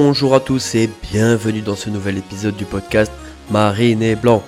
Bonjour 0.00 0.32
à 0.36 0.38
tous 0.38 0.76
et 0.76 0.88
bienvenue 1.10 1.60
dans 1.60 1.74
ce 1.74 1.90
nouvel 1.90 2.18
épisode 2.18 2.54
du 2.54 2.64
podcast 2.64 3.10
Marine 3.50 4.00
et 4.00 4.14
Blanc. 4.14 4.44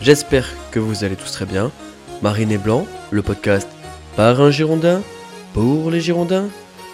J'espère 0.00 0.48
que 0.70 0.80
vous 0.80 1.04
allez 1.04 1.14
tous 1.14 1.30
très 1.30 1.44
bien. 1.44 1.70
Marine 2.22 2.50
et 2.50 2.56
Blanc, 2.56 2.86
le 3.10 3.20
podcast 3.20 3.68
par 4.16 4.40
un 4.40 4.50
Girondin, 4.50 5.02
pour 5.52 5.90
les 5.90 6.00
Girondins, 6.00 6.46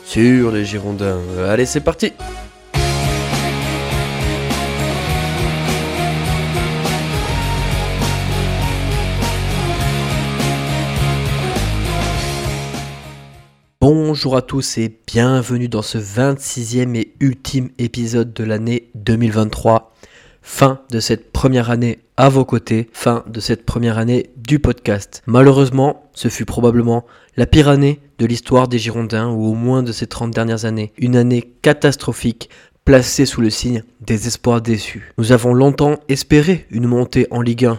sur 0.05 0.51
les 0.51 0.65
Girondins. 0.65 1.21
Allez, 1.49 1.67
c'est 1.67 1.83
parti 1.83 2.13
Bonjour 14.13 14.37
à 14.37 14.43
tous 14.43 14.77
et 14.77 14.99
bienvenue 15.07 15.69
dans 15.69 15.83
ce 15.83 15.97
26e 15.97 16.97
et 16.97 17.15
ultime 17.21 17.69
épisode 17.79 18.33
de 18.33 18.43
l'année 18.43 18.91
2023. 18.97 19.95
Fin 20.43 20.81
de 20.91 20.99
cette 20.99 21.31
première 21.31 21.71
année 21.71 22.01
à 22.17 22.29
vos 22.29 22.45
côtés, 22.45 22.91
fin 22.93 23.23
de 23.29 23.39
cette 23.39 23.65
première 23.65 23.99
année 23.99 24.31
du 24.37 24.59
podcast. 24.59 25.23
Malheureusement, 25.27 26.11
ce 26.13 26.27
fut 26.27 26.45
probablement 26.45 27.07
la 27.37 27.47
pire 27.47 27.69
année 27.69 28.01
de 28.19 28.27
l'histoire 28.27 28.67
des 28.67 28.81
Girondins 28.81 29.29
ou 29.29 29.47
au 29.47 29.55
moins 29.55 29.85
de 29.85 29.93
ces 29.93 30.09
30 30.09 30.33
dernières 30.33 30.65
années. 30.65 30.93
Une 30.99 31.15
année 31.15 31.49
catastrophique 31.63 32.51
placée 32.85 33.27
sous 33.27 33.41
le 33.41 33.51
signe 33.51 33.85
des 34.01 34.27
espoirs 34.27 34.61
déçus. 34.61 35.13
Nous 35.19 35.31
avons 35.31 35.55
longtemps 35.55 36.01
espéré 36.09 36.67
une 36.71 36.89
montée 36.89 37.29
en 37.31 37.43
Ligue 37.43 37.67
1. 37.67 37.79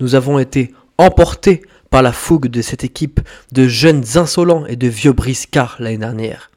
Nous 0.00 0.14
avons 0.14 0.38
été 0.38 0.74
emportés 0.98 1.62
par 1.90 2.02
la 2.02 2.12
fougue 2.12 2.46
de 2.46 2.62
cette 2.62 2.84
équipe 2.84 3.20
de 3.52 3.66
jeunes 3.66 4.04
insolents 4.14 4.66
et 4.66 4.76
de 4.76 4.88
vieux 4.88 5.12
briscards 5.12 5.76
l'année 5.78 5.98
dernière. 5.98 6.50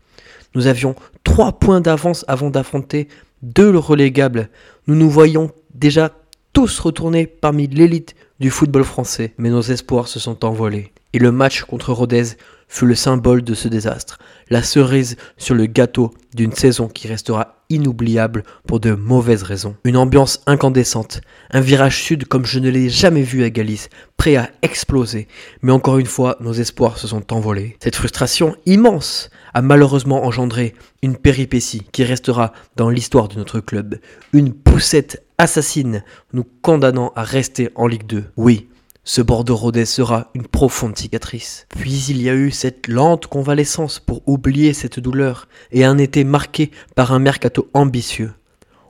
Nous 0.55 0.67
avions 0.67 0.95
trois 1.23 1.53
points 1.53 1.81
d'avance 1.81 2.23
avant 2.27 2.49
d'affronter 2.49 3.07
deux 3.41 3.75
relégables. 3.75 4.49
Nous 4.87 4.95
nous 4.95 5.09
voyons 5.09 5.51
déjà 5.73 6.11
tous 6.53 6.79
retourner 6.79 7.25
parmi 7.25 7.67
l'élite 7.67 8.15
du 8.39 8.51
football 8.51 8.83
français, 8.83 9.33
mais 9.37 9.49
nos 9.49 9.61
espoirs 9.61 10.07
se 10.07 10.19
sont 10.19 10.45
envolés. 10.45 10.91
Et 11.13 11.19
le 11.19 11.31
match 11.31 11.63
contre 11.63 11.93
Rodez 11.93 12.23
fut 12.67 12.85
le 12.85 12.95
symbole 12.95 13.43
de 13.43 13.53
ce 13.53 13.67
désastre, 13.67 14.19
la 14.49 14.63
cerise 14.63 15.15
sur 15.37 15.55
le 15.55 15.65
gâteau 15.65 16.13
d'une 16.33 16.53
saison 16.53 16.87
qui 16.87 17.07
restera 17.07 17.62
inoubliable 17.73 18.43
pour 18.67 18.79
de 18.79 18.91
mauvaises 18.91 19.43
raisons. 19.43 19.75
Une 19.83 19.97
ambiance 19.97 20.41
incandescente, 20.45 21.21
un 21.51 21.59
virage 21.59 22.01
sud 22.01 22.25
comme 22.25 22.45
je 22.45 22.59
ne 22.59 22.69
l'ai 22.69 22.89
jamais 22.89 23.21
vu 23.21 23.43
à 23.43 23.49
Galice, 23.49 23.89
prêt 24.17 24.35
à 24.35 24.49
exploser. 24.61 25.27
Mais 25.61 25.71
encore 25.71 25.97
une 25.97 26.05
fois, 26.05 26.37
nos 26.39 26.53
espoirs 26.53 26.97
se 26.97 27.07
sont 27.07 27.33
envolés. 27.33 27.77
Cette 27.81 27.95
frustration 27.95 28.55
immense 28.65 29.29
a 29.53 29.61
malheureusement 29.61 30.25
engendré 30.25 30.73
une 31.01 31.17
péripétie 31.17 31.83
qui 31.91 32.03
restera 32.03 32.53
dans 32.75 32.89
l'histoire 32.89 33.27
de 33.27 33.35
notre 33.35 33.59
club. 33.59 33.99
Une 34.31 34.53
poussette 34.53 35.23
assassine 35.37 36.03
nous 36.31 36.45
condamnant 36.61 37.11
à 37.15 37.23
rester 37.23 37.69
en 37.75 37.87
Ligue 37.87 38.07
2. 38.07 38.25
Oui, 38.37 38.69
ce 39.03 39.21
Bordeaux 39.21 39.55
Rodez 39.55 39.85
sera 39.85 40.31
une 40.33 40.47
profonde 40.47 40.97
cicatrice. 40.97 41.67
Puis 41.69 42.05
il 42.09 42.21
y 42.21 42.29
a 42.29 42.35
eu 42.35 42.51
cette 42.51 42.87
lente 42.87 43.27
convalescence 43.27 43.99
pour 43.99 44.21
oublier 44.27 44.73
cette 44.73 44.99
douleur 44.99 45.47
et 45.71 45.83
un 45.83 45.97
été 45.97 46.23
marqué 46.23 46.71
par 46.95 47.11
un 47.11 47.19
mercato 47.19 47.69
ambitieux. 47.73 48.31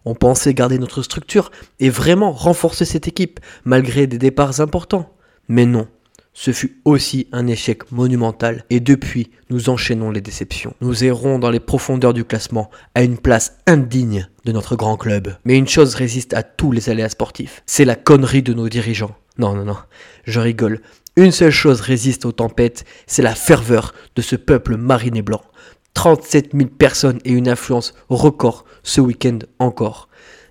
On 0.05 0.15
pensait 0.15 0.53
garder 0.53 0.77
notre 0.77 1.01
structure 1.01 1.51
et 1.79 1.89
vraiment 1.89 2.31
renforcer 2.31 2.85
cette 2.85 3.07
équipe 3.07 3.39
malgré 3.65 4.05
des 4.05 4.17
départs 4.17 4.59
importants. 4.59 5.09
Mais 5.47 5.65
non, 5.65 5.87
ce 6.33 6.51
fut 6.51 6.79
aussi 6.85 7.27
un 7.31 7.47
échec 7.47 7.91
monumental 7.91 8.65
et 8.69 8.79
depuis 8.79 9.31
nous 9.49 9.69
enchaînons 9.69 10.11
les 10.11 10.21
déceptions. 10.21 10.75
Nous 10.81 11.03
errons 11.03 11.39
dans 11.39 11.49
les 11.49 11.59
profondeurs 11.59 12.13
du 12.13 12.25
classement 12.25 12.69
à 12.95 13.03
une 13.03 13.17
place 13.17 13.57
indigne 13.65 14.27
de 14.45 14.51
notre 14.51 14.75
grand 14.75 14.97
club. 14.97 15.35
Mais 15.45 15.57
une 15.57 15.67
chose 15.67 15.95
résiste 15.95 16.33
à 16.33 16.43
tous 16.43 16.71
les 16.71 16.89
aléas 16.89 17.09
sportifs, 17.09 17.63
c'est 17.65 17.85
la 17.85 17.95
connerie 17.95 18.43
de 18.43 18.53
nos 18.53 18.69
dirigeants. 18.69 19.15
Non, 19.37 19.55
non, 19.55 19.65
non, 19.65 19.77
je 20.25 20.39
rigole. 20.39 20.81
Une 21.15 21.31
seule 21.31 21.51
chose 21.51 21.81
résiste 21.81 22.25
aux 22.25 22.31
tempêtes, 22.31 22.85
c'est 23.07 23.21
la 23.21 23.35
ferveur 23.35 23.93
de 24.15 24.21
ce 24.21 24.35
peuple 24.35 24.77
mariné 24.77 25.21
blanc. 25.21 25.41
37 25.93 26.51
000 26.53 26.69
personnes 26.69 27.19
et 27.23 27.31
une 27.31 27.47
influence 27.47 27.93
record 28.09 28.65
ce 28.83 29.01
week-end 29.01 29.39
encore. 29.59 30.09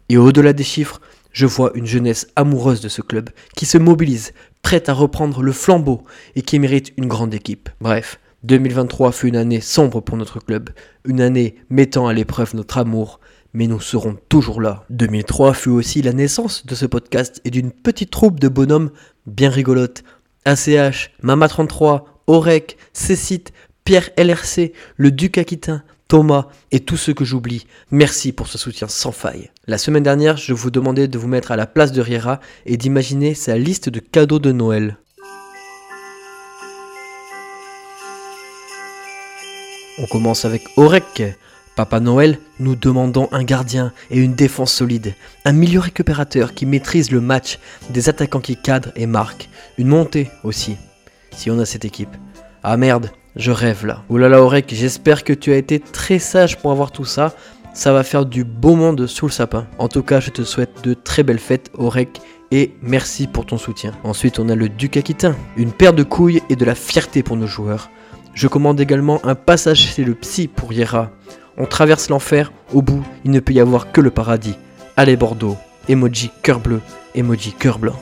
Et 0.08 0.16
au-delà 0.16 0.52
des 0.52 0.64
chiffres, 0.64 1.00
je 1.32 1.46
vois 1.46 1.72
une 1.74 1.86
jeunesse 1.86 2.28
amoureuse 2.36 2.80
de 2.80 2.88
ce 2.88 3.02
club 3.02 3.30
qui 3.56 3.66
se 3.66 3.78
mobilise, 3.78 4.32
prête 4.62 4.88
à 4.88 4.92
reprendre 4.92 5.42
le 5.42 5.52
flambeau 5.52 6.04
et 6.36 6.42
qui 6.42 6.58
mérite 6.58 6.92
une 6.96 7.08
grande 7.08 7.34
équipe. 7.34 7.68
Bref, 7.80 8.20
2023 8.44 9.12
fut 9.12 9.28
une 9.28 9.36
année 9.36 9.60
sombre 9.60 10.00
pour 10.00 10.16
notre 10.16 10.40
club, 10.40 10.70
une 11.04 11.20
année 11.20 11.56
mettant 11.70 12.06
à 12.06 12.12
l'épreuve 12.12 12.54
notre 12.54 12.78
amour, 12.78 13.20
mais 13.54 13.66
nous 13.66 13.80
serons 13.80 14.16
toujours 14.28 14.60
là. 14.60 14.84
2003 14.90 15.54
fut 15.54 15.70
aussi 15.70 16.02
la 16.02 16.12
naissance 16.12 16.66
de 16.66 16.74
ce 16.74 16.86
podcast 16.86 17.40
et 17.44 17.50
d'une 17.50 17.72
petite 17.72 18.10
troupe 18.10 18.40
de 18.40 18.48
bonhommes 18.48 18.90
bien 19.26 19.50
rigolotes. 19.50 20.02
ACH, 20.44 21.12
Mama33, 21.22 22.04
Orec, 22.26 22.76
Cécite, 22.92 23.52
Pierre 23.84 24.10
LRC, 24.16 24.72
le 24.96 25.10
Duc 25.10 25.38
Aquitain, 25.38 25.82
Thomas 26.08 26.48
et 26.70 26.80
tous 26.80 26.96
ceux 26.96 27.14
que 27.14 27.24
j'oublie. 27.24 27.66
Merci 27.90 28.32
pour 28.32 28.48
ce 28.48 28.58
soutien 28.58 28.88
sans 28.88 29.12
faille. 29.12 29.50
La 29.66 29.78
semaine 29.78 30.02
dernière, 30.02 30.36
je 30.36 30.52
vous 30.52 30.70
demandais 30.70 31.08
de 31.08 31.18
vous 31.18 31.28
mettre 31.28 31.52
à 31.52 31.56
la 31.56 31.66
place 31.66 31.92
de 31.92 32.00
Riera 32.00 32.40
et 32.66 32.76
d'imaginer 32.76 33.34
sa 33.34 33.56
liste 33.56 33.88
de 33.88 34.00
cadeaux 34.00 34.38
de 34.38 34.52
Noël. 34.52 34.98
On 39.98 40.06
commence 40.06 40.44
avec 40.44 40.64
Orek, 40.76 41.22
Papa 41.74 42.00
Noël, 42.00 42.38
nous 42.60 42.76
demandons 42.76 43.28
un 43.32 43.44
gardien 43.44 43.92
et 44.10 44.18
une 44.18 44.34
défense 44.34 44.72
solide, 44.72 45.14
un 45.46 45.52
milieu 45.52 45.80
récupérateur 45.80 46.52
qui 46.52 46.66
maîtrise 46.66 47.10
le 47.10 47.22
match, 47.22 47.58
des 47.88 48.10
attaquants 48.10 48.40
qui 48.40 48.56
cadrent 48.56 48.92
et 48.94 49.06
marquent, 49.06 49.48
une 49.78 49.88
montée 49.88 50.30
aussi, 50.44 50.76
si 51.34 51.50
on 51.50 51.58
a 51.58 51.64
cette 51.64 51.86
équipe. 51.86 52.14
Ah 52.62 52.76
merde, 52.76 53.10
je 53.36 53.50
rêve 53.50 53.86
là. 53.86 54.02
Oulala 54.10 54.42
Aurek, 54.42 54.74
j'espère 54.74 55.24
que 55.24 55.32
tu 55.32 55.50
as 55.52 55.56
été 55.56 55.80
très 55.80 56.18
sage 56.18 56.58
pour 56.58 56.72
avoir 56.72 56.92
tout 56.92 57.06
ça. 57.06 57.34
Ça 57.72 57.94
va 57.94 58.02
faire 58.02 58.26
du 58.26 58.44
beau 58.44 58.74
monde 58.74 59.06
sous 59.06 59.26
le 59.26 59.32
sapin. 59.32 59.66
En 59.78 59.88
tout 59.88 60.02
cas, 60.02 60.20
je 60.20 60.28
te 60.28 60.42
souhaite 60.42 60.84
de 60.84 60.92
très 60.92 61.22
belles 61.22 61.38
fêtes 61.38 61.70
Aurek 61.72 62.20
et 62.50 62.74
merci 62.82 63.26
pour 63.26 63.46
ton 63.46 63.56
soutien. 63.56 63.92
Ensuite, 64.04 64.38
on 64.38 64.50
a 64.50 64.54
le 64.54 64.68
Duc 64.68 64.98
Aquitain, 64.98 65.34
une 65.56 65.72
paire 65.72 65.94
de 65.94 66.02
couilles 66.02 66.42
et 66.50 66.56
de 66.56 66.66
la 66.66 66.74
fierté 66.74 67.22
pour 67.22 67.38
nos 67.38 67.46
joueurs. 67.46 67.88
Je 68.34 68.46
commande 68.46 68.78
également 68.78 69.24
un 69.24 69.34
passage 69.34 69.78
chez 69.78 70.04
le 70.04 70.14
psy 70.14 70.48
pour 70.48 70.74
Yera. 70.74 71.10
On 71.58 71.66
traverse 71.66 72.08
l'enfer, 72.08 72.52
au 72.72 72.82
bout, 72.82 73.04
il 73.24 73.30
ne 73.30 73.40
peut 73.40 73.52
y 73.52 73.60
avoir 73.60 73.92
que 73.92 74.00
le 74.00 74.10
paradis. 74.10 74.56
Allez 74.96 75.16
Bordeaux, 75.16 75.56
emoji 75.88 76.30
cœur 76.42 76.60
bleu, 76.60 76.80
emoji 77.14 77.52
cœur 77.52 77.78
blanc. 77.78 77.98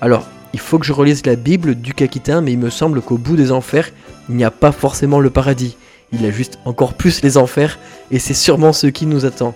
Alors, 0.00 0.26
il 0.52 0.60
faut 0.60 0.78
que 0.78 0.86
je 0.86 0.92
relise 0.92 1.24
la 1.26 1.36
Bible 1.36 1.74
du 1.74 1.94
Caquitain, 1.94 2.40
mais 2.40 2.52
il 2.52 2.58
me 2.58 2.70
semble 2.70 3.00
qu'au 3.02 3.18
bout 3.18 3.36
des 3.36 3.52
enfers, 3.52 3.90
il 4.28 4.36
n'y 4.36 4.44
a 4.44 4.50
pas 4.50 4.72
forcément 4.72 5.20
le 5.20 5.30
paradis. 5.30 5.76
Il 6.12 6.22
y 6.22 6.26
a 6.26 6.30
juste 6.30 6.58
encore 6.64 6.94
plus 6.94 7.22
les 7.22 7.36
enfers, 7.36 7.78
et 8.10 8.18
c'est 8.18 8.34
sûrement 8.34 8.72
ce 8.72 8.86
qui 8.86 9.06
nous 9.06 9.24
attend. 9.24 9.54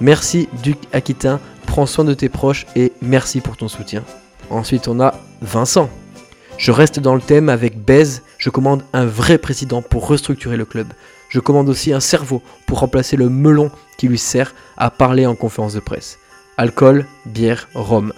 Merci 0.00 0.48
Duc 0.62 0.78
Aquitain, 0.92 1.40
prends 1.66 1.84
soin 1.84 2.04
de 2.04 2.14
tes 2.14 2.30
proches 2.30 2.66
et 2.74 2.92
merci 3.02 3.40
pour 3.40 3.58
ton 3.58 3.68
soutien. 3.68 4.02
Ensuite 4.48 4.88
on 4.88 4.98
a 4.98 5.14
Vincent. 5.42 5.90
Je 6.56 6.72
reste 6.72 7.00
dans 7.00 7.14
le 7.14 7.20
thème 7.20 7.50
avec 7.50 7.78
Bez, 7.78 8.22
je 8.38 8.48
commande 8.48 8.82
un 8.94 9.04
vrai 9.04 9.36
président 9.36 9.82
pour 9.82 10.06
restructurer 10.06 10.56
le 10.56 10.64
club. 10.64 10.88
Je 11.30 11.40
commande 11.40 11.68
aussi 11.68 11.92
un 11.92 12.00
cerveau 12.00 12.42
pour 12.66 12.80
remplacer 12.80 13.16
le 13.16 13.28
melon 13.30 13.70
qui 13.96 14.08
lui 14.08 14.18
sert 14.18 14.54
à 14.76 14.90
parler 14.90 15.24
en 15.26 15.34
conférence 15.34 15.74
de 15.74 15.80
presse. 15.80 16.18
Alcool, 16.58 17.06
bière, 17.24 17.68
rhum. 17.74 18.12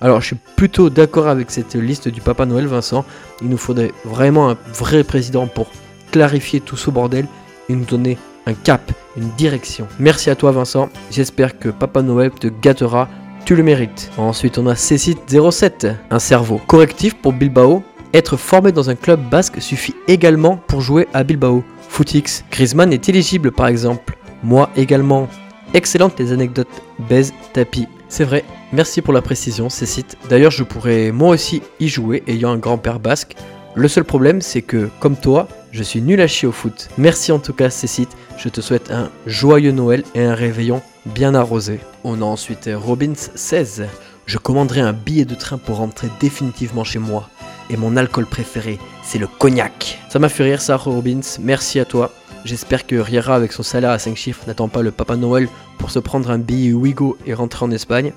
Alors 0.00 0.20
je 0.20 0.28
suis 0.28 0.38
plutôt 0.56 0.88
d'accord 0.88 1.28
avec 1.28 1.50
cette 1.50 1.74
liste 1.74 2.08
du 2.08 2.20
Papa 2.20 2.46
Noël 2.46 2.66
Vincent. 2.66 3.04
Il 3.42 3.48
nous 3.48 3.58
faudrait 3.58 3.92
vraiment 4.04 4.48
un 4.50 4.56
vrai 4.72 5.04
président 5.04 5.46
pour 5.46 5.70
clarifier 6.10 6.60
tout 6.60 6.76
ce 6.76 6.90
bordel 6.90 7.26
et 7.68 7.74
nous 7.74 7.84
donner 7.84 8.16
un 8.46 8.54
cap, 8.54 8.92
une 9.16 9.28
direction. 9.30 9.86
Merci 9.98 10.30
à 10.30 10.36
toi 10.36 10.52
Vincent. 10.52 10.88
J'espère 11.10 11.58
que 11.58 11.68
Papa 11.68 12.02
Noël 12.02 12.30
te 12.30 12.48
gâtera 12.48 13.08
tu 13.44 13.56
le 13.56 13.64
mérites. 13.64 14.10
Ensuite, 14.18 14.58
on 14.58 14.68
a 14.68 14.74
C-Site07, 14.74 15.96
un 16.10 16.18
cerveau 16.20 16.60
correctif 16.66 17.14
pour 17.14 17.32
Bilbao. 17.32 17.82
Être 18.14 18.36
formé 18.36 18.72
dans 18.72 18.88
un 18.90 18.94
club 18.94 19.20
basque 19.30 19.60
suffit 19.60 19.94
également 20.06 20.56
pour 20.68 20.80
jouer 20.80 21.08
à 21.12 21.24
Bilbao. 21.24 21.64
Footix, 21.92 22.42
Griezmann 22.50 22.90
est 22.90 23.10
éligible 23.10 23.52
par 23.52 23.66
exemple. 23.66 24.16
Moi 24.42 24.70
également. 24.76 25.28
Excellentes 25.74 26.18
les 26.18 26.32
anecdotes 26.32 26.82
baise 26.98 27.34
tapis. 27.52 27.86
C'est 28.08 28.24
vrai, 28.24 28.44
merci 28.72 29.02
pour 29.02 29.12
la 29.12 29.20
précision, 29.20 29.68
ces 29.68 29.84
sites. 29.84 30.16
D'ailleurs, 30.30 30.50
je 30.50 30.64
pourrais 30.64 31.12
moi 31.12 31.28
aussi 31.28 31.60
y 31.80 31.88
jouer 31.88 32.22
ayant 32.26 32.50
un 32.50 32.56
grand-père 32.56 32.98
basque. 32.98 33.36
Le 33.74 33.88
seul 33.88 34.04
problème, 34.04 34.40
c'est 34.40 34.62
que, 34.62 34.88
comme 35.00 35.16
toi, 35.16 35.48
je 35.70 35.82
suis 35.82 36.00
nul 36.00 36.22
à 36.22 36.26
chier 36.26 36.48
au 36.48 36.52
foot. 36.52 36.88
Merci 36.96 37.30
en 37.30 37.38
tout 37.38 37.52
cas, 37.52 37.68
Cécile. 37.68 38.06
Je 38.38 38.48
te 38.48 38.62
souhaite 38.62 38.90
un 38.90 39.10
joyeux 39.26 39.72
Noël 39.72 40.02
et 40.14 40.24
un 40.24 40.34
réveillon 40.34 40.80
bien 41.04 41.34
arrosé. 41.34 41.78
On 42.04 42.22
a 42.22 42.24
ensuite 42.24 42.70
Robins 42.74 43.12
16. 43.14 43.84
Je 44.24 44.38
commanderai 44.38 44.80
un 44.80 44.94
billet 44.94 45.26
de 45.26 45.34
train 45.34 45.58
pour 45.58 45.76
rentrer 45.76 46.08
définitivement 46.20 46.84
chez 46.84 46.98
moi. 46.98 47.28
Et 47.68 47.76
mon 47.76 47.98
alcool 47.98 48.24
préféré, 48.24 48.78
c'est 49.02 49.18
le 49.18 49.26
cognac. 49.26 49.98
Ça 50.08 50.18
m'a 50.18 50.28
fait 50.28 50.44
rire 50.44 50.60
ça, 50.60 50.76
Robins. 50.76 51.20
Merci 51.40 51.80
à 51.80 51.84
toi. 51.84 52.12
J'espère 52.44 52.86
que 52.86 52.96
Riera, 52.96 53.34
avec 53.34 53.52
son 53.52 53.62
salaire 53.62 53.90
à 53.90 53.98
5 53.98 54.16
chiffres, 54.16 54.44
n'attend 54.46 54.68
pas 54.68 54.82
le 54.82 54.90
Papa 54.90 55.16
Noël 55.16 55.48
pour 55.78 55.90
se 55.90 55.98
prendre 55.98 56.30
un 56.30 56.38
billet 56.38 56.72
Wigo 56.72 57.16
et 57.26 57.34
rentrer 57.34 57.64
en 57.64 57.70
Espagne. 57.70 58.12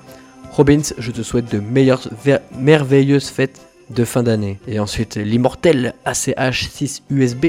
Robbins, 0.50 0.82
je 0.98 1.10
te 1.10 1.22
souhaite 1.22 1.52
de 1.52 1.60
meilleures, 1.60 2.08
merveilleuses 2.58 3.28
fêtes 3.28 3.60
de 3.90 4.04
fin 4.04 4.22
d'année. 4.22 4.58
Et 4.66 4.80
ensuite, 4.80 5.16
l'immortel 5.16 5.94
ACH6 6.04 7.02
USB. 7.10 7.46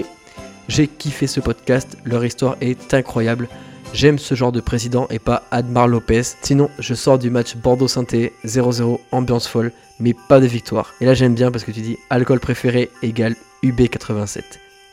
J'ai 0.67 0.87
kiffé 0.87 1.25
ce 1.27 1.39
podcast, 1.39 1.97
leur 2.03 2.25
histoire 2.25 2.57
est 2.61 2.93
incroyable. 2.93 3.47
J'aime 3.93 4.19
ce 4.19 4.35
genre 4.35 4.51
de 4.51 4.59
président 4.59 5.07
et 5.09 5.19
pas 5.19 5.43
Admar 5.49 5.87
Lopez. 5.87 6.21
Sinon, 6.41 6.69
je 6.77 6.93
sors 6.93 7.17
du 7.17 7.29
match 7.29 7.55
Bordeaux-Sainté, 7.55 8.33
0-0, 8.45 8.99
ambiance 9.11 9.47
folle, 9.47 9.71
mais 9.99 10.13
pas 10.13 10.39
de 10.39 10.45
victoire. 10.45 10.93
Et 11.01 11.05
là, 11.05 11.13
j'aime 11.13 11.33
bien 11.33 11.51
parce 11.51 11.63
que 11.63 11.71
tu 11.71 11.81
dis 11.81 11.97
alcool 12.09 12.39
préféré 12.39 12.89
égale 13.01 13.35
UB87. 13.63 14.41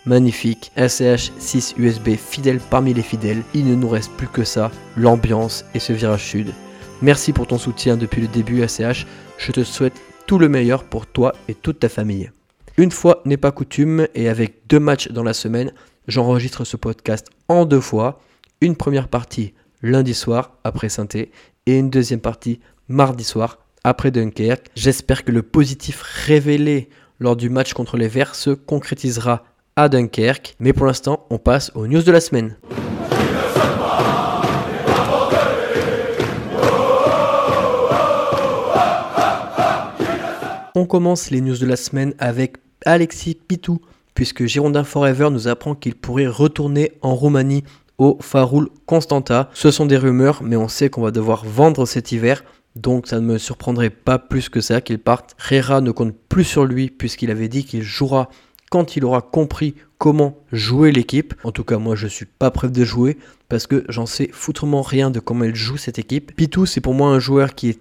Magnifique, 0.07 0.71
ACH 0.77 1.33
6 1.39 1.75
USB 1.79 2.17
fidèle 2.17 2.61
parmi 2.71 2.95
les 2.95 3.03
fidèles. 3.03 3.43
Il 3.53 3.67
ne 3.67 3.75
nous 3.75 3.89
reste 3.89 4.13
plus 4.13 4.29
que 4.29 4.45
ça, 4.45 4.71
l'ambiance 4.97 5.65
et 5.75 5.81
ce 5.81 5.93
virage 5.93 6.25
sud. 6.25 6.53
Merci 7.03 7.33
pour 7.33 7.47
ton 7.47 7.59
soutien 7.59 7.97
depuis 7.97 8.23
le 8.23 8.29
début 8.29 8.63
ACH. 8.63 9.07
Je 9.39 9.53
te 9.53 9.65
souhaite 9.65 10.01
tout 10.27 10.39
le 10.39 10.49
meilleur 10.49 10.85
pour 10.85 11.07
toi 11.07 11.35
et 11.49 11.55
toute 11.55 11.81
ta 11.81 11.89
famille. 11.89 12.31
Une 12.77 12.91
fois 12.91 13.21
n'est 13.25 13.37
pas 13.37 13.53
coutume 13.53 14.09
et 14.15 14.29
avec 14.29 14.67
deux 14.69 14.81
matchs 14.81 15.09
dans 15.09 15.23
la 15.23 15.33
semaine, 15.33 15.73
j'enregistre 16.09 16.65
ce 16.65 16.77
podcast 16.77 17.29
en 17.49 17.65
deux 17.65 17.81
fois. 17.81 18.21
Une 18.61 18.77
première 18.77 19.09
partie 19.09 19.53
lundi 19.83 20.15
soir 20.15 20.59
après 20.65 20.89
Sainté 20.89 21.31
et 21.67 21.79
une 21.79 21.91
deuxième 21.91 22.21
partie 22.21 22.61
mardi 22.89 23.25
soir 23.25 23.59
après 23.83 24.11
Dunkerque. 24.11 24.71
J'espère 24.75 25.25
que 25.25 25.33
le 25.33 25.43
positif 25.43 26.01
révélé 26.03 26.89
lors 27.19 27.37
du 27.37 27.51
match 27.51 27.75
contre 27.75 27.97
les 27.97 28.09
Verts 28.09 28.35
se 28.35 28.51
concrétisera 28.51 29.45
à 29.77 29.89
Dunkerque. 29.89 30.57
Mais 30.61 30.73
pour 30.73 30.87
l'instant, 30.87 31.27
on 31.31 31.39
passe 31.39 31.73
aux 31.75 31.87
news 31.87 32.03
de 32.03 32.13
la 32.13 32.21
semaine. 32.21 32.57
On 40.77 40.87
commence 40.87 41.31
les 41.31 41.41
news 41.41 41.57
de 41.57 41.67
la 41.67 41.77
semaine 41.77 42.15
avec 42.19 42.57
Alexis 42.85 43.37
Pitou, 43.37 43.81
puisque 44.15 44.45
Girondin 44.47 44.85
Forever 44.85 45.29
nous 45.31 45.49
apprend 45.49 45.75
qu'il 45.75 45.95
pourrait 45.95 46.27
retourner 46.27 46.93
en 47.01 47.15
Roumanie 47.15 47.65
au 47.99 48.19
Faroul 48.21 48.69
Constanta. 48.87 49.51
Ce 49.55 49.71
sont 49.71 49.87
des 49.87 49.97
rumeurs, 49.97 50.43
mais 50.43 50.57
on 50.57 50.69
sait 50.69 50.91
qu'on 50.91 51.03
va 51.03 51.11
devoir 51.11 51.45
vendre 51.45 51.87
cet 51.87 52.13
hiver. 52.13 52.45
Donc 52.77 53.07
ça 53.07 53.21
ne 53.21 53.27
me 53.27 53.39
surprendrait 53.39 53.91
pas 53.91 54.19
plus 54.19 54.49
que 54.49 54.61
ça 54.61 54.81
qu'il 54.81 54.99
parte. 54.99 55.37
Rera 55.39 55.81
ne 55.81 55.93
compte 55.93 56.15
plus 56.29 56.45
sur 56.45 56.65
lui 56.65 56.91
puisqu'il 56.91 57.31
avait 57.31 57.49
dit 57.49 57.65
qu'il 57.65 57.83
jouera 57.83 58.29
quand 58.71 58.97
il 58.97 59.05
aura 59.05 59.23
compris 59.23 59.75
comment 59.99 60.37
jouer 60.51 60.91
l'équipe. 60.91 61.35
En 61.45 61.53
tout 61.53 61.63
cas, 61.63 61.79
moi 61.79 61.95
je 61.95 62.09
suis 62.09 62.27
pas 62.27 62.51
prêt 62.51 62.69
de 62.69 62.85
jouer 62.85 63.17
parce 63.49 63.69
que 63.69 63.85
j'en 63.89 64.07
sais 64.07 64.29
foutrement 64.33 64.83
rien 64.83 65.11
de 65.11 65.21
comment 65.21 65.45
elle 65.45 65.55
joue 65.55 65.77
cette 65.77 66.01
équipe. 66.01 66.35
Pitou, 66.35 66.67
c'est 66.67 66.81
pour 66.81 66.95
moi 66.95 67.11
un 67.11 67.21
joueur 67.21 67.55
qui 67.55 67.69
est 67.69 67.79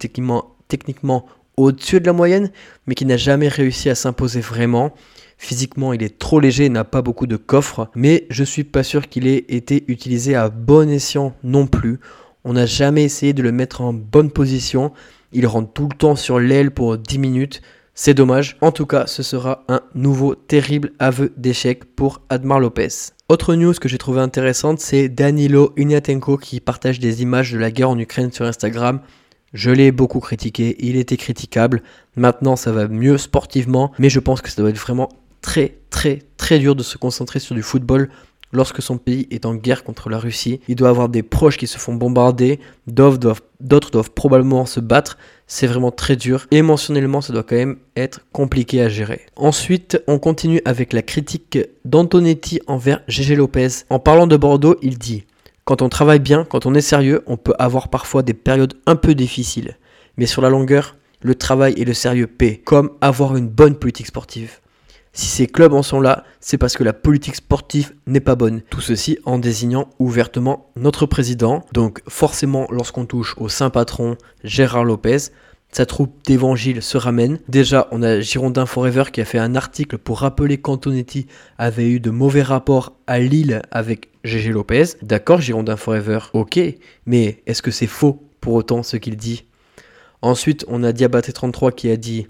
techniquement 0.68 1.26
au-dessus 1.56 2.00
de 2.00 2.06
la 2.06 2.12
moyenne, 2.12 2.50
mais 2.86 2.94
qui 2.94 3.06
n'a 3.06 3.16
jamais 3.16 3.48
réussi 3.48 3.90
à 3.90 3.94
s'imposer 3.94 4.40
vraiment. 4.40 4.94
Physiquement, 5.38 5.92
il 5.92 6.02
est 6.02 6.18
trop 6.18 6.40
léger 6.40 6.68
n'a 6.68 6.84
pas 6.84 7.02
beaucoup 7.02 7.26
de 7.26 7.36
coffre, 7.36 7.90
mais 7.94 8.26
je 8.30 8.44
suis 8.44 8.64
pas 8.64 8.82
sûr 8.82 9.08
qu'il 9.08 9.26
ait 9.26 9.44
été 9.48 9.84
utilisé 9.88 10.34
à 10.34 10.48
bon 10.48 10.88
escient 10.88 11.34
non 11.42 11.66
plus. 11.66 12.00
On 12.44 12.52
n'a 12.52 12.66
jamais 12.66 13.04
essayé 13.04 13.32
de 13.32 13.42
le 13.42 13.52
mettre 13.52 13.80
en 13.80 13.92
bonne 13.92 14.30
position. 14.30 14.92
Il 15.32 15.46
rentre 15.46 15.72
tout 15.72 15.88
le 15.90 15.96
temps 15.96 16.16
sur 16.16 16.38
l'aile 16.38 16.70
pour 16.70 16.98
10 16.98 17.18
minutes. 17.18 17.62
C'est 17.94 18.14
dommage. 18.14 18.56
En 18.60 18.72
tout 18.72 18.86
cas, 18.86 19.06
ce 19.06 19.22
sera 19.22 19.64
un 19.68 19.80
nouveau 19.94 20.34
terrible 20.34 20.92
aveu 20.98 21.32
d'échec 21.36 21.84
pour 21.84 22.22
Admar 22.28 22.60
Lopez. 22.60 22.88
Autre 23.28 23.54
news 23.54 23.72
que 23.72 23.88
j'ai 23.88 23.98
trouvé 23.98 24.20
intéressante, 24.20 24.80
c'est 24.80 25.08
Danilo 25.08 25.72
Uniatenko 25.76 26.36
qui 26.36 26.60
partage 26.60 26.98
des 26.98 27.22
images 27.22 27.52
de 27.52 27.58
la 27.58 27.70
guerre 27.70 27.90
en 27.90 27.98
Ukraine 27.98 28.32
sur 28.32 28.44
Instagram. 28.44 29.00
Je 29.54 29.70
l'ai 29.70 29.92
beaucoup 29.92 30.18
critiqué, 30.18 30.76
il 30.80 30.96
était 30.96 31.16
critiquable. 31.16 31.82
Maintenant, 32.16 32.56
ça 32.56 32.72
va 32.72 32.88
mieux 32.88 33.16
sportivement, 33.16 33.92
mais 34.00 34.10
je 34.10 34.18
pense 34.18 34.42
que 34.42 34.50
ça 34.50 34.60
doit 34.60 34.70
être 34.70 34.78
vraiment 34.78 35.08
très, 35.44 35.76
très, 35.90 36.22
très 36.38 36.58
dur 36.58 36.74
de 36.74 36.82
se 36.82 36.96
concentrer 36.96 37.38
sur 37.38 37.54
du 37.54 37.62
football 37.62 38.08
lorsque 38.50 38.80
son 38.80 38.96
pays 38.96 39.28
est 39.30 39.44
en 39.44 39.54
guerre 39.54 39.84
contre 39.84 40.08
la 40.08 40.18
Russie. 40.18 40.60
Il 40.68 40.76
doit 40.76 40.88
avoir 40.88 41.10
des 41.10 41.22
proches 41.22 41.58
qui 41.58 41.66
se 41.66 41.76
font 41.76 41.92
bombarder, 41.92 42.60
d'autres 42.86 43.18
doivent, 43.18 44.10
probablement 44.12 44.64
se 44.64 44.80
battre. 44.80 45.18
C'est 45.46 45.66
vraiment 45.66 45.90
très 45.90 46.16
dur. 46.16 46.46
Émotionnellement, 46.50 47.20
ça 47.20 47.34
doit 47.34 47.42
quand 47.42 47.56
même 47.56 47.76
être 47.94 48.20
compliqué 48.32 48.80
à 48.80 48.88
gérer. 48.88 49.26
Ensuite, 49.36 50.02
on 50.06 50.18
continue 50.18 50.62
avec 50.64 50.94
la 50.94 51.02
critique 51.02 51.58
d'Antonetti 51.84 52.60
envers 52.66 53.02
GG 53.06 53.36
Lopez. 53.36 53.68
En 53.90 53.98
parlant 53.98 54.26
de 54.26 54.38
Bordeaux, 54.38 54.76
il 54.80 54.96
dit 54.96 55.26
quand 55.66 55.82
on 55.82 55.90
travaille 55.90 56.20
bien, 56.20 56.46
quand 56.48 56.64
on 56.64 56.74
est 56.74 56.80
sérieux, 56.80 57.22
on 57.26 57.36
peut 57.36 57.54
avoir 57.58 57.88
parfois 57.88 58.22
des 58.22 58.34
périodes 58.34 58.74
un 58.86 58.96
peu 58.96 59.14
difficiles. 59.14 59.76
Mais 60.16 60.26
sur 60.26 60.40
la 60.40 60.48
longueur, 60.48 60.96
le 61.20 61.34
travail 61.34 61.74
et 61.76 61.84
le 61.84 61.94
sérieux 61.94 62.26
paient, 62.28 62.56
comme 62.56 62.90
avoir 63.02 63.36
une 63.36 63.48
bonne 63.48 63.74
politique 63.74 64.06
sportive. 64.06 64.60
Si 65.16 65.28
ces 65.28 65.46
clubs 65.46 65.72
en 65.72 65.84
sont 65.84 66.00
là, 66.00 66.24
c'est 66.40 66.58
parce 66.58 66.76
que 66.76 66.82
la 66.82 66.92
politique 66.92 67.36
sportive 67.36 67.94
n'est 68.08 68.18
pas 68.18 68.34
bonne. 68.34 68.62
Tout 68.68 68.80
ceci 68.80 69.16
en 69.24 69.38
désignant 69.38 69.88
ouvertement 70.00 70.72
notre 70.74 71.06
président. 71.06 71.64
Donc 71.72 72.02
forcément, 72.08 72.66
lorsqu'on 72.70 73.06
touche 73.06 73.36
au 73.38 73.48
saint 73.48 73.70
patron 73.70 74.16
Gérard 74.42 74.84
Lopez, 74.84 75.30
sa 75.70 75.86
troupe 75.86 76.16
d'évangile 76.26 76.82
se 76.82 76.98
ramène. 76.98 77.38
Déjà, 77.48 77.86
on 77.92 78.02
a 78.02 78.20
Girondin 78.20 78.66
Forever 78.66 79.04
qui 79.12 79.20
a 79.20 79.24
fait 79.24 79.38
un 79.38 79.54
article 79.54 79.98
pour 79.98 80.18
rappeler 80.20 80.58
qu'Antonetti 80.58 81.26
avait 81.58 81.88
eu 81.88 82.00
de 82.00 82.10
mauvais 82.10 82.42
rapports 82.42 82.96
à 83.06 83.20
Lille 83.20 83.62
avec 83.70 84.08
GG 84.24 84.50
Lopez. 84.50 84.84
D'accord, 85.02 85.40
Girondin 85.40 85.76
Forever, 85.76 86.18
ok, 86.32 86.60
mais 87.06 87.42
est-ce 87.46 87.62
que 87.62 87.70
c'est 87.70 87.86
faux 87.86 88.22
pour 88.40 88.54
autant 88.54 88.82
ce 88.82 88.96
qu'il 88.96 89.16
dit? 89.16 89.46
Ensuite, 90.22 90.64
on 90.68 90.82
a 90.82 90.92
Diabaté33 90.92 91.72
qui 91.72 91.90
a 91.90 91.96
dit 91.96 92.26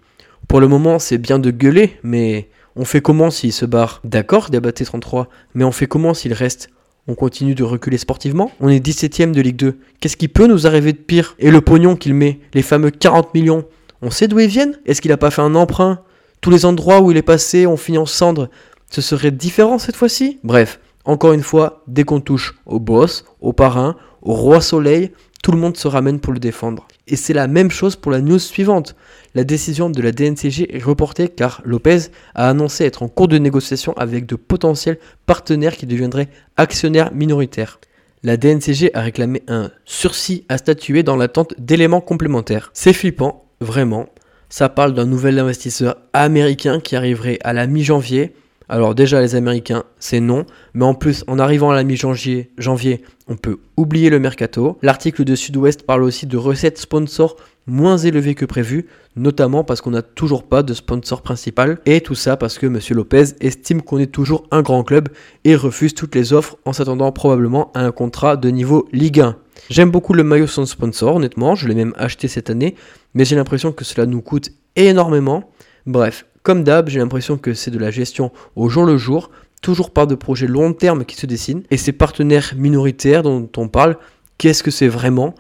Pour 0.49 0.61
le 0.61 0.69
moment, 0.69 0.99
c'est 0.99 1.19
bien 1.19 1.39
de 1.39 1.51
gueuler, 1.51 1.99
mais 2.03 2.49
on 2.77 2.85
fait 2.85 3.01
comment 3.01 3.31
s'il 3.31 3.53
se 3.53 3.65
barre 3.65 4.01
D'accord, 4.05 4.51
Diabaté33, 4.51 5.27
mais 5.55 5.65
on 5.65 5.73
fait 5.73 5.87
comment 5.87 6.15
s'il 6.15 6.33
reste 6.33 6.71
on 7.07 7.15
continue 7.15 7.55
de 7.55 7.65
reculer 7.65 7.99
sportivement. 7.99 8.51
On 8.61 8.69
est 8.71 8.85
17ème 8.85 9.33
de 9.33 9.43
Ligue 9.43 9.57
2. 9.57 9.79
Qu'est-ce 10.01 10.17
qui 10.17 10.29
peut 10.29 10.47
nous 10.47 10.67
arriver 10.67 10.93
de 10.93 10.99
pire 10.99 11.35
Et 11.39 11.51
le 11.51 11.61
pognon 11.61 11.97
qu'il 11.97 12.15
met, 12.15 12.41
les 12.55 12.63
fameux 12.63 12.91
40 12.91 13.35
millions, 13.35 13.65
on 14.01 14.11
sait 14.11 14.27
d'où 14.27 14.39
ils 14.39 14.49
viennent 14.49 14.79
Est-ce 14.87 15.03
qu'il 15.03 15.11
n'a 15.11 15.19
pas 15.19 15.31
fait 15.31 15.43
un 15.43 15.55
emprunt 15.55 16.01
Tous 16.41 16.51
les 16.51 16.65
endroits 16.65 17.01
où 17.03 17.11
il 17.11 17.17
est 17.19 17.23
passé 17.23 17.67
ont 17.67 17.77
fini 17.77 17.99
en 17.99 18.07
cendres. 18.07 18.49
Ce 18.91 19.03
serait 19.03 19.31
différent 19.31 19.79
cette 19.79 19.97
fois-ci 19.97 20.39
Bref, 20.45 20.81
encore 21.05 21.35
une 21.35 21.43
fois, 21.43 21.83
dès 21.87 22.05
qu'on 22.05 22.21
touche 22.21 22.55
au 22.65 22.81
boss, 22.81 23.27
au 23.41 23.53
parrain, 23.53 23.97
au 24.23 24.33
roi 24.33 24.63
soleil, 24.63 25.13
tout 25.45 25.53
le 25.53 25.59
monde 25.59 25.77
se 25.77 25.87
ramène 25.87 26.21
pour 26.21 26.33
le 26.33 26.39
défendre. 26.39 26.89
Et 27.07 27.17
c'est 27.17 27.35
la 27.35 27.49
même 27.49 27.71
chose 27.71 27.97
pour 27.97 28.11
la 28.11 28.23
news 28.23 28.39
suivante. 28.39 28.97
La 29.35 29.45
décision 29.45 29.91
de 29.91 30.01
la 30.01 30.11
DNCG 30.11 30.75
est 30.75 30.83
reportée 30.83 31.29
car 31.29 31.61
Lopez 31.67 32.09
a 32.35 32.49
annoncé 32.49 32.87
être 32.87 33.03
en 33.03 33.09
cours 33.09 33.29
de 33.29 33.37
négociation 33.37 33.93
avec 33.99 34.25
de 34.25 34.37
potentiels 34.37 34.99
partenaires 35.27 35.77
qui 35.77 35.85
deviendraient 35.85 36.31
actionnaires 36.57 37.13
minoritaires. 37.13 37.79
La 38.23 38.39
DNCG 38.39 38.93
a 38.95 39.03
réclamé 39.03 39.43
un 39.47 39.71
sursis 39.85 40.47
à 40.49 40.57
statuer 40.57 41.03
dans 41.03 41.15
l'attente 41.17 41.53
d'éléments 41.59 42.01
complémentaires. 42.01 42.71
C'est 42.73 42.95
flippant, 42.95 43.45
vraiment. 43.61 44.09
Ça 44.49 44.71
parle 44.71 44.95
d'un 44.95 45.05
nouvel 45.05 45.39
investisseur 45.39 45.99
américain 46.15 46.81
qui 46.81 46.97
arriverait 46.97 47.39
à 47.45 47.53
la 47.53 47.67
mi-janvier 47.67 48.35
alors 48.69 48.95
déjà 48.95 49.21
les 49.21 49.35
Américains, 49.35 49.85
c'est 49.99 50.21
non, 50.21 50.47
mais 50.73 50.85
en 50.85 50.95
plus 50.95 51.25
en 51.27 51.39
arrivant 51.39 51.71
à 51.71 51.75
la 51.75 51.85
mi-janvier, 51.85 52.51
janvier, 52.59 53.03
on 53.29 53.37
peut 53.37 53.59
oublier 53.77 54.11
le 54.11 54.19
mercato. 54.19 54.79
L'article 54.83 55.25
de 55.25 55.35
Sud-Ouest 55.35 55.83
parle 55.83 56.03
aussi 56.03 56.27
de 56.27 56.37
recettes 56.37 56.79
sponsors 56.79 57.37
moins 57.67 57.97
élevées 57.97 58.35
que 58.35 58.45
prévu, 58.45 58.87
notamment 59.17 59.65
parce 59.65 59.81
qu'on 59.81 59.91
n'a 59.91 60.03
toujours 60.03 60.45
pas 60.45 60.63
de 60.63 60.75
sponsor 60.75 61.23
principal, 61.23 61.79
et 61.87 62.01
tout 62.01 62.15
ça 62.15 62.37
parce 62.37 62.59
que 62.59 62.67
M. 62.67 62.79
Lopez 62.91 63.25
estime 63.41 63.83
qu'on 63.83 63.99
est 63.99 64.13
toujours 64.13 64.47
un 64.51 64.63
grand 64.63 64.83
club 64.83 65.09
et 65.45 65.57
refuse 65.57 65.95
toutes 65.95 66.15
les 66.15 66.33
offres 66.33 66.57
en 66.65 66.73
s'attendant 66.73 67.13
probablement 67.13 67.71
à 67.75 67.85
un 67.85 67.93
contrat 67.93 68.37
de 68.37 68.49
niveau 68.49 68.89
Ligue 68.93 69.21
1. 69.21 69.37
J'aime 69.71 69.91
beaucoup 69.91 70.13
le 70.15 70.25
maillot 70.25 70.47
sans 70.47 70.67
sponsor, 70.67 71.17
honnêtement, 71.17 71.55
je 71.55 71.69
l'ai 71.69 71.75
même 71.75 71.95
acheté 71.97 72.29
cette 72.29 72.51
année, 72.51 72.75
mais 73.15 73.25
j'ai 73.25 73.37
l'impression 73.37 73.73
que 73.73 73.85
cela 73.85 74.07
nous 74.07 74.21
coûte 74.21 74.51
énormément. 74.77 75.51
Bref, 75.87 76.27
comme 76.45 76.63
d'hab, 76.63 76.91
j'ai 76.91 77.01
l'impression 77.01 77.39
que 77.39 77.55
c'est 77.55 77.71
de 77.71 77.79
la 77.79 77.91
gestion 77.91 78.31
au 78.55 78.69
jour 78.69 78.85
le 78.85 78.99
jour, 78.99 79.31
toujours 79.63 79.91
pas 79.91 80.05
de 80.05 80.15
projet 80.15 80.47
long 80.47 80.75
terme 80.75 81.07
qui 81.07 81.17
se 81.17 81.25
dessine. 81.25 81.63
Et 81.71 81.79
ces 81.79 81.93
partenaires 81.93 82.53
minoritaires 82.55 83.23
dont 83.23 83.49
on 83.57 83.67
parle, 83.67 83.97
qu'est-ce 84.37 84.63
que 84.63 84.71
c'est 84.71 84.87
vraiment? 84.87 85.35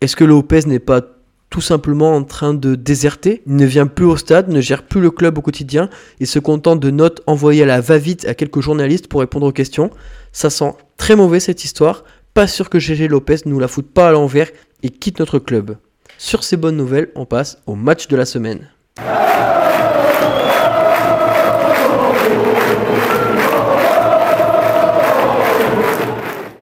Est-ce 0.00 0.14
que 0.14 0.22
Lopez 0.22 0.60
n'est 0.66 0.78
pas 0.78 1.02
tout 1.50 1.60
simplement 1.60 2.14
en 2.14 2.22
train 2.22 2.54
de 2.54 2.76
déserter? 2.76 3.42
Il 3.48 3.56
ne 3.56 3.66
vient 3.66 3.88
plus 3.88 4.04
au 4.04 4.16
stade, 4.16 4.48
ne 4.48 4.60
gère 4.60 4.84
plus 4.84 5.00
le 5.00 5.10
club 5.10 5.38
au 5.38 5.42
quotidien 5.42 5.90
et 6.20 6.26
se 6.26 6.38
contente 6.38 6.78
de 6.78 6.90
notes 6.90 7.20
envoyées 7.26 7.64
à 7.64 7.66
la 7.66 7.80
va-vite 7.80 8.24
à 8.26 8.34
quelques 8.34 8.60
journalistes 8.60 9.08
pour 9.08 9.20
répondre 9.20 9.48
aux 9.48 9.52
questions. 9.52 9.90
Ça 10.30 10.50
sent 10.50 10.72
très 10.96 11.16
mauvais 11.16 11.40
cette 11.40 11.64
histoire. 11.64 12.04
Pas 12.32 12.46
sûr 12.46 12.70
que 12.70 12.78
Gégé 12.78 13.08
Lopez 13.08 13.38
nous 13.46 13.58
la 13.58 13.66
foute 13.66 13.90
pas 13.92 14.08
à 14.08 14.12
l'envers 14.12 14.50
et 14.84 14.90
quitte 14.90 15.18
notre 15.18 15.40
club. 15.40 15.78
Sur 16.16 16.44
ces 16.44 16.56
bonnes 16.56 16.76
nouvelles, 16.76 17.10
on 17.16 17.26
passe 17.26 17.58
au 17.66 17.74
match 17.74 18.06
de 18.06 18.14
la 18.16 18.24
semaine. 18.24 18.70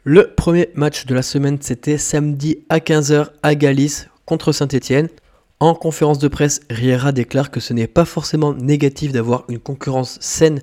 Le 0.04 0.34
premier 0.34 0.68
match 0.74 1.06
de 1.06 1.14
la 1.14 1.22
semaine, 1.22 1.58
c'était 1.60 1.96
samedi 1.96 2.58
à 2.68 2.78
15h 2.78 3.28
à 3.44 3.54
Galice 3.54 4.08
contre 4.26 4.50
Saint-Etienne. 4.50 5.08
En 5.60 5.76
conférence 5.76 6.18
de 6.18 6.26
presse, 6.26 6.60
Riera 6.68 7.12
déclare 7.12 7.52
que 7.52 7.60
ce 7.60 7.72
n'est 7.72 7.86
pas 7.86 8.04
forcément 8.04 8.52
négatif 8.52 9.12
d'avoir 9.12 9.44
une 9.48 9.60
concurrence 9.60 10.18
saine 10.20 10.60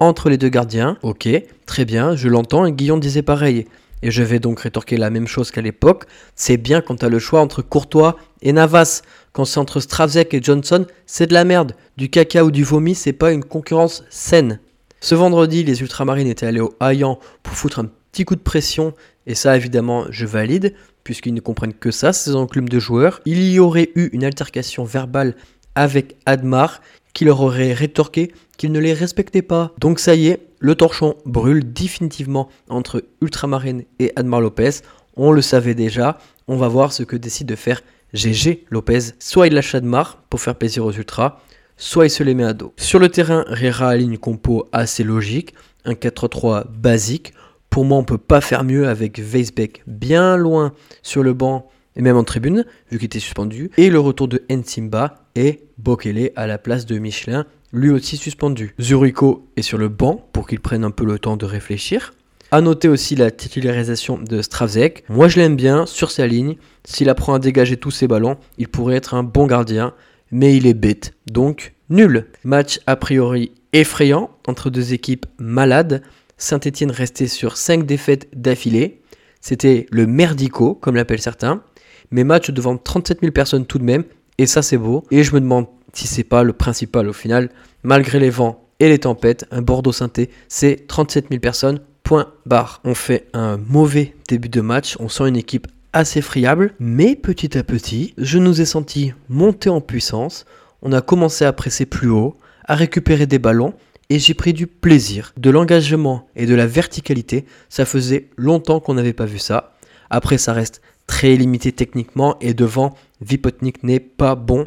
entre 0.00 0.30
les 0.30 0.38
deux 0.38 0.48
gardiens. 0.48 0.96
Ok, 1.02 1.28
très 1.66 1.84
bien, 1.84 2.16
je 2.16 2.28
l'entends, 2.28 2.64
et 2.64 2.72
Guillaume 2.72 2.98
disait 2.98 3.20
pareil. 3.20 3.66
Et 4.00 4.10
je 4.10 4.22
vais 4.22 4.38
donc 4.38 4.60
rétorquer 4.60 4.96
la 4.96 5.10
même 5.10 5.26
chose 5.26 5.50
qu'à 5.50 5.60
l'époque. 5.60 6.04
C'est 6.34 6.56
bien 6.56 6.80
quand 6.80 6.96
tu 6.96 7.04
as 7.04 7.10
le 7.10 7.18
choix 7.18 7.42
entre 7.42 7.60
Courtois 7.60 8.16
et 8.40 8.54
Navas. 8.54 9.02
Quand 9.34 9.44
c'est 9.44 9.60
entre 9.60 9.80
Stravzek 9.80 10.32
et 10.32 10.42
Johnson, 10.42 10.86
c'est 11.04 11.26
de 11.26 11.34
la 11.34 11.44
merde. 11.44 11.74
Du 11.98 12.08
caca 12.08 12.42
ou 12.42 12.50
du 12.50 12.64
vomi, 12.64 12.94
c'est 12.94 13.12
pas 13.12 13.32
une 13.32 13.44
concurrence 13.44 14.02
saine. 14.08 14.60
Ce 15.00 15.14
vendredi, 15.14 15.62
les 15.62 15.82
Ultramarines 15.82 16.26
étaient 16.26 16.46
allés 16.46 16.60
au 16.60 16.74
Hayan 16.80 17.18
pour 17.42 17.54
foutre 17.54 17.80
un 17.80 17.90
petit 18.12 18.24
coup 18.24 18.36
de 18.36 18.40
pression. 18.40 18.94
Et 19.26 19.34
ça, 19.34 19.56
évidemment, 19.56 20.06
je 20.10 20.26
valide, 20.26 20.74
puisqu'ils 21.04 21.34
ne 21.34 21.40
comprennent 21.40 21.74
que 21.74 21.90
ça, 21.90 22.12
ces 22.12 22.34
enclumes 22.34 22.68
de 22.68 22.78
joueurs. 22.78 23.20
Il 23.24 23.42
y 23.50 23.58
aurait 23.58 23.90
eu 23.94 24.08
une 24.12 24.24
altercation 24.24 24.84
verbale 24.84 25.34
avec 25.74 26.16
Admar, 26.26 26.80
qui 27.14 27.24
leur 27.24 27.40
aurait 27.40 27.72
rétorqué 27.72 28.32
qu'il 28.56 28.72
ne 28.72 28.78
les 28.78 28.92
respectait 28.92 29.42
pas. 29.42 29.72
Donc 29.78 30.00
ça 30.00 30.14
y 30.14 30.28
est, 30.28 30.40
le 30.60 30.74
torchon 30.74 31.16
brûle 31.24 31.72
définitivement 31.72 32.48
entre 32.68 33.04
Ultramarine 33.22 33.84
et 33.98 34.12
Admar 34.16 34.40
Lopez. 34.40 34.82
On 35.16 35.32
le 35.32 35.42
savait 35.42 35.74
déjà, 35.74 36.18
on 36.46 36.56
va 36.56 36.68
voir 36.68 36.92
ce 36.92 37.02
que 37.02 37.16
décide 37.16 37.48
de 37.48 37.56
faire 37.56 37.82
GG 38.12 38.66
Lopez. 38.70 39.00
Soit 39.18 39.48
il 39.48 39.54
lâche 39.54 39.74
Admar 39.74 40.22
pour 40.30 40.40
faire 40.40 40.56
plaisir 40.56 40.84
aux 40.84 40.92
Ultras, 40.92 41.40
soit 41.76 42.06
il 42.06 42.10
se 42.10 42.22
les 42.22 42.34
met 42.34 42.44
à 42.44 42.54
dos. 42.54 42.72
Sur 42.76 42.98
le 42.98 43.08
terrain, 43.08 43.44
Rera 43.48 43.88
aligne 43.90 44.12
une 44.12 44.18
compo 44.18 44.68
assez 44.72 45.04
logique, 45.04 45.54
un 45.84 45.94
4-3 45.94 46.64
basique. 46.68 47.32
Pour 47.70 47.84
moi, 47.84 47.98
on 47.98 48.04
peut 48.04 48.18
pas 48.18 48.40
faire 48.40 48.64
mieux 48.64 48.88
avec 48.88 49.18
Weisbeck 49.18 49.82
bien 49.86 50.36
loin 50.36 50.72
sur 51.02 51.22
le 51.22 51.32
banc 51.32 51.70
et 51.98 52.02
même 52.02 52.16
en 52.16 52.24
tribune, 52.24 52.64
vu 52.90 52.98
qu'il 52.98 53.06
était 53.06 53.18
suspendu, 53.18 53.70
et 53.76 53.90
le 53.90 53.98
retour 53.98 54.28
de 54.28 54.42
Nsimba 54.48 55.26
et 55.34 55.64
Bokele 55.78 56.30
à 56.36 56.46
la 56.46 56.56
place 56.56 56.86
de 56.86 56.96
Michelin, 56.98 57.44
lui 57.72 57.90
aussi 57.90 58.16
suspendu. 58.16 58.74
Zurico 58.80 59.48
est 59.56 59.62
sur 59.62 59.78
le 59.78 59.88
banc 59.88 60.28
pour 60.32 60.46
qu'il 60.46 60.60
prenne 60.60 60.84
un 60.84 60.90
peu 60.90 61.04
le 61.04 61.18
temps 61.18 61.36
de 61.36 61.44
réfléchir. 61.44 62.14
A 62.50 62.62
noter 62.62 62.88
aussi 62.88 63.14
la 63.14 63.30
titularisation 63.30 64.16
de 64.16 64.40
Stravzek. 64.40 65.04
Moi 65.10 65.28
je 65.28 65.38
l'aime 65.38 65.56
bien 65.56 65.84
sur 65.84 66.10
sa 66.10 66.26
ligne. 66.26 66.56
S'il 66.84 67.10
apprend 67.10 67.34
à 67.34 67.38
dégager 67.38 67.76
tous 67.76 67.90
ses 67.90 68.08
ballons, 68.08 68.38
il 68.56 68.68
pourrait 68.68 68.96
être 68.96 69.14
un 69.14 69.22
bon 69.22 69.46
gardien, 69.46 69.92
mais 70.30 70.56
il 70.56 70.66
est 70.66 70.74
bête, 70.74 71.12
donc 71.30 71.74
nul. 71.90 72.26
Match 72.44 72.80
a 72.86 72.96
priori 72.96 73.52
effrayant 73.74 74.30
entre 74.46 74.70
deux 74.70 74.94
équipes 74.94 75.26
malades. 75.38 76.02
Saint-Etienne 76.38 76.90
restait 76.90 77.26
sur 77.26 77.56
5 77.56 77.84
défaites 77.84 78.28
d'affilée. 78.34 79.02
C'était 79.40 79.86
le 79.90 80.06
merdico, 80.06 80.74
comme 80.74 80.94
l'appellent 80.94 81.20
certains. 81.20 81.62
Mais 82.10 82.24
match 82.24 82.50
devant 82.50 82.76
37 82.78 83.20
000 83.20 83.32
personnes 83.32 83.66
tout 83.66 83.78
de 83.78 83.84
même, 83.84 84.04
et 84.38 84.46
ça 84.46 84.62
c'est 84.62 84.78
beau. 84.78 85.04
Et 85.10 85.24
je 85.24 85.34
me 85.34 85.40
demande 85.40 85.66
si 85.92 86.06
c'est 86.06 86.24
pas 86.24 86.42
le 86.42 86.52
principal 86.52 87.08
au 87.08 87.12
final. 87.12 87.50
Malgré 87.82 88.18
les 88.18 88.30
vents 88.30 88.64
et 88.80 88.88
les 88.88 89.00
tempêtes, 89.00 89.46
un 89.50 89.62
Bordeaux 89.62 89.92
synthé, 89.92 90.30
c'est 90.48 90.86
37 90.86 91.26
000 91.28 91.40
personnes, 91.40 91.80
point 92.02 92.32
barre. 92.46 92.80
On 92.84 92.94
fait 92.94 93.26
un 93.34 93.58
mauvais 93.58 94.14
début 94.28 94.48
de 94.48 94.60
match, 94.60 94.96
on 95.00 95.08
sent 95.08 95.28
une 95.28 95.36
équipe 95.36 95.66
assez 95.92 96.20
friable, 96.20 96.74
mais 96.78 97.16
petit 97.16 97.58
à 97.58 97.64
petit, 97.64 98.14
je 98.16 98.38
nous 98.38 98.60
ai 98.60 98.64
senti 98.64 99.12
monter 99.28 99.70
en 99.70 99.80
puissance, 99.80 100.44
on 100.82 100.92
a 100.92 101.00
commencé 101.00 101.44
à 101.44 101.52
presser 101.52 101.86
plus 101.86 102.10
haut, 102.10 102.36
à 102.64 102.74
récupérer 102.74 103.26
des 103.26 103.38
ballons, 103.38 103.74
et 104.10 104.18
j'ai 104.18 104.34
pris 104.34 104.52
du 104.52 104.66
plaisir, 104.66 105.32
de 105.36 105.50
l'engagement 105.50 106.26
et 106.34 106.46
de 106.46 106.54
la 106.54 106.66
verticalité. 106.66 107.44
Ça 107.68 107.84
faisait 107.84 108.28
longtemps 108.36 108.80
qu'on 108.80 108.94
n'avait 108.94 109.12
pas 109.12 109.26
vu 109.26 109.38
ça. 109.38 109.74
Après, 110.10 110.38
ça 110.38 110.52
reste 110.52 110.80
très 111.06 111.36
limité 111.36 111.72
techniquement 111.72 112.38
et 112.40 112.54
devant, 112.54 112.94
Vipotnik 113.20 113.82
n'est 113.82 114.00
pas 114.00 114.34
bon. 114.34 114.66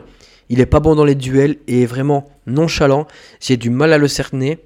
Il 0.50 0.60
est 0.60 0.66
pas 0.66 0.80
bon 0.80 0.96
dans 0.96 1.06
les 1.06 1.16
duels 1.16 1.58
et 1.68 1.86
vraiment 1.86 2.30
nonchalant. 2.46 3.08
J'ai 3.40 3.58
du 3.58 3.70
mal 3.70 3.94
à 3.94 3.98
le 3.98 4.08
cerner. 4.08 4.60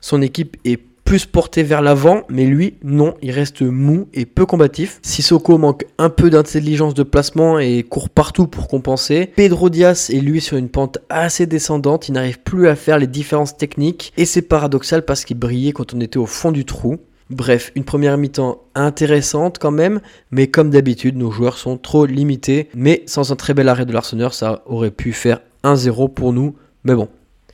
Son 0.00 0.20
équipe 0.22 0.56
est 0.64 0.80
plus 1.04 1.26
portée 1.26 1.62
vers 1.62 1.82
l'avant, 1.82 2.22
mais 2.28 2.46
lui, 2.46 2.74
non, 2.82 3.14
il 3.22 3.30
reste 3.30 3.62
mou 3.62 4.08
et 4.14 4.26
peu 4.26 4.46
combatif. 4.46 4.98
Sissoko 5.02 5.58
manque 5.58 5.84
un 5.98 6.10
peu 6.10 6.30
d'intelligence 6.30 6.94
de 6.94 7.02
placement 7.02 7.58
et 7.58 7.82
court 7.82 8.08
partout 8.08 8.46
pour 8.46 8.68
compenser. 8.68 9.30
Pedro 9.36 9.70
Diaz 9.70 10.10
est 10.10 10.20
lui 10.20 10.40
sur 10.40 10.56
une 10.56 10.68
pente 10.68 10.98
assez 11.08 11.46
descendante, 11.46 12.08
il 12.08 12.12
n'arrive 12.12 12.40
plus 12.40 12.68
à 12.68 12.76
faire 12.76 12.98
les 12.98 13.06
différences 13.06 13.56
techniques 13.56 14.12
et 14.16 14.24
c'est 14.24 14.42
paradoxal 14.42 15.04
parce 15.04 15.24
qu'il 15.24 15.38
brillait 15.38 15.72
quand 15.72 15.94
on 15.94 16.00
était 16.00 16.18
au 16.18 16.26
fond 16.26 16.52
du 16.52 16.64
trou. 16.64 16.98
Bref, 17.30 17.72
une 17.76 17.84
première 17.84 18.18
mi-temps 18.18 18.62
intéressante 18.74 19.58
quand 19.58 19.70
même, 19.70 20.00
mais 20.30 20.48
comme 20.48 20.68
d'habitude, 20.68 21.16
nos 21.16 21.30
joueurs 21.30 21.56
sont 21.56 21.78
trop 21.78 22.04
limités. 22.04 22.68
Mais 22.74 23.02
sans 23.06 23.32
un 23.32 23.36
très 23.36 23.54
bel 23.54 23.68
arrêt 23.68 23.86
de 23.86 23.92
l'Arseneur, 23.92 24.34
ça 24.34 24.62
aurait 24.66 24.90
pu 24.90 25.12
faire 25.12 25.40
1-0 25.64 26.12
pour 26.12 26.32
nous. 26.32 26.56
Mais 26.84 26.94
bon. 26.94 27.08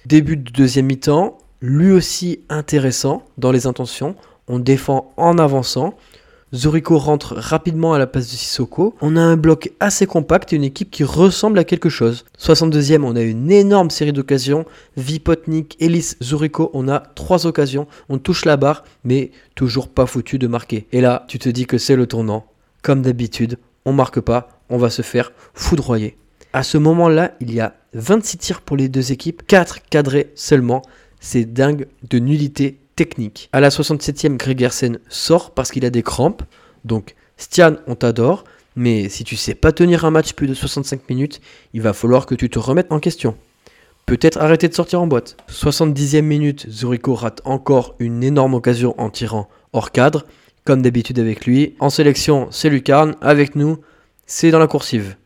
Début 0.07 0.37
de 0.37 0.50
deuxième 0.50 0.87
mi-temps, 0.87 1.38
lui 1.61 1.93
aussi 1.93 2.41
intéressant 2.49 3.25
dans 3.37 3.53
les 3.53 3.67
intentions. 3.67 4.15
On 4.47 4.59
défend 4.59 5.12
en 5.17 5.38
avançant. 5.38 5.95
Zorico 6.55 6.97
rentre 6.97 7.35
rapidement 7.35 7.93
à 7.93 7.99
la 7.99 8.07
place 8.07 8.31
de 8.31 8.37
Sissoko. 8.37 8.95
On 9.03 9.17
a 9.17 9.21
un 9.21 9.37
bloc 9.37 9.73
assez 9.81 10.07
compact 10.07 10.53
et 10.53 10.57
une 10.57 10.65
équipe 10.65 10.91
qui 10.91 11.05
ressemble 11.05 11.59
à 11.59 11.65
quelque 11.65 11.91
chose. 11.91 12.25
62e, 12.38 13.03
on 13.03 13.17
a 13.17 13.21
une 13.21 13.50
énorme 13.50 13.91
série 13.91 14.15
d'occasions. 14.15 14.65
Vipotnik, 14.97 15.77
Ellis, 15.79 16.15
Zorico, 16.23 16.71
on 16.73 16.88
a 16.88 17.00
trois 17.00 17.47
occasions. 17.47 17.87
On 18.09 18.17
touche 18.17 18.47
la 18.47 18.57
barre, 18.57 18.85
mais 19.05 19.31
toujours 19.57 19.88
pas 19.88 20.07
foutu 20.07 20.38
de 20.38 20.47
marquer. 20.47 20.87
Et 20.93 21.03
là, 21.03 21.27
tu 21.29 21.38
te 21.38 21.50
dis 21.50 21.67
que 21.67 21.77
c'est 21.77 21.97
le 21.97 22.07
tournant. 22.07 22.47
Comme 22.81 23.03
d'habitude, 23.03 23.59
on 23.85 23.93
marque 23.93 24.21
pas, 24.21 24.49
on 24.71 24.79
va 24.79 24.88
se 24.88 25.03
faire 25.03 25.33
foudroyer. 25.53 26.17
À 26.55 26.62
ce 26.62 26.79
moment-là, 26.79 27.35
il 27.41 27.53
y 27.53 27.61
a 27.61 27.75
26 27.93 28.38
tirs 28.38 28.61
pour 28.62 28.79
les 28.79 28.88
deux 28.88 29.12
équipes, 29.12 29.43
4 29.47 29.81
cadrés 29.91 30.33
seulement. 30.35 30.81
C'est 31.21 31.45
dingue 31.45 31.87
de 32.09 32.19
nullité 32.19 32.79
technique. 32.97 33.49
À 33.53 33.61
la 33.61 33.69
67e, 33.69 34.37
Gregersen 34.37 34.99
sort 35.09 35.53
parce 35.53 35.71
qu'il 35.71 35.85
a 35.85 35.91
des 35.91 36.03
crampes. 36.03 36.43
Donc, 36.85 37.15
Stian, 37.37 37.77
on 37.87 37.95
t'adore. 37.95 38.45
Mais 38.77 39.09
si 39.09 39.25
tu 39.25 39.35
sais 39.37 39.57
pas 39.57 39.73
tenir 39.73 40.05
un 40.05 40.11
match 40.11 40.35
plus 40.35 40.47
de 40.47 40.55
65 40.55 41.09
minutes, 41.09 41.41
il 41.75 41.83
va 41.83 41.93
falloir 41.93 42.27
que 42.27 42.37
tu 42.37 42.49
te 42.49 42.59
remettes 42.59 42.93
en 42.93 43.01
question. 43.01 43.37
Peut-être 44.07 44.39
arrêter 44.39 44.69
de 44.69 44.75
sortir 44.75 45.03
en 45.03 45.07
boîte. 45.07 45.37
70e 45.51 46.23
minute, 46.23 46.71
Zurico 46.71 47.15
rate 47.15 47.43
encore 47.45 47.95
une 47.99 48.23
énorme 48.23 48.55
occasion 48.55 48.95
en 48.99 49.11
tirant 49.11 49.49
hors 49.73 49.91
cadre, 49.91 50.25
comme 50.65 50.81
d'habitude 50.81 51.19
avec 51.19 51.45
lui. 51.45 51.75
En 51.79 51.91
sélection, 51.91 52.49
c'est 52.51 52.71
Lucarne. 52.71 53.17
Avec 53.21 53.55
nous, 53.55 53.79
c'est 54.27 54.51
dans 54.51 54.59
la 54.59 54.67
coursive. 54.67 55.17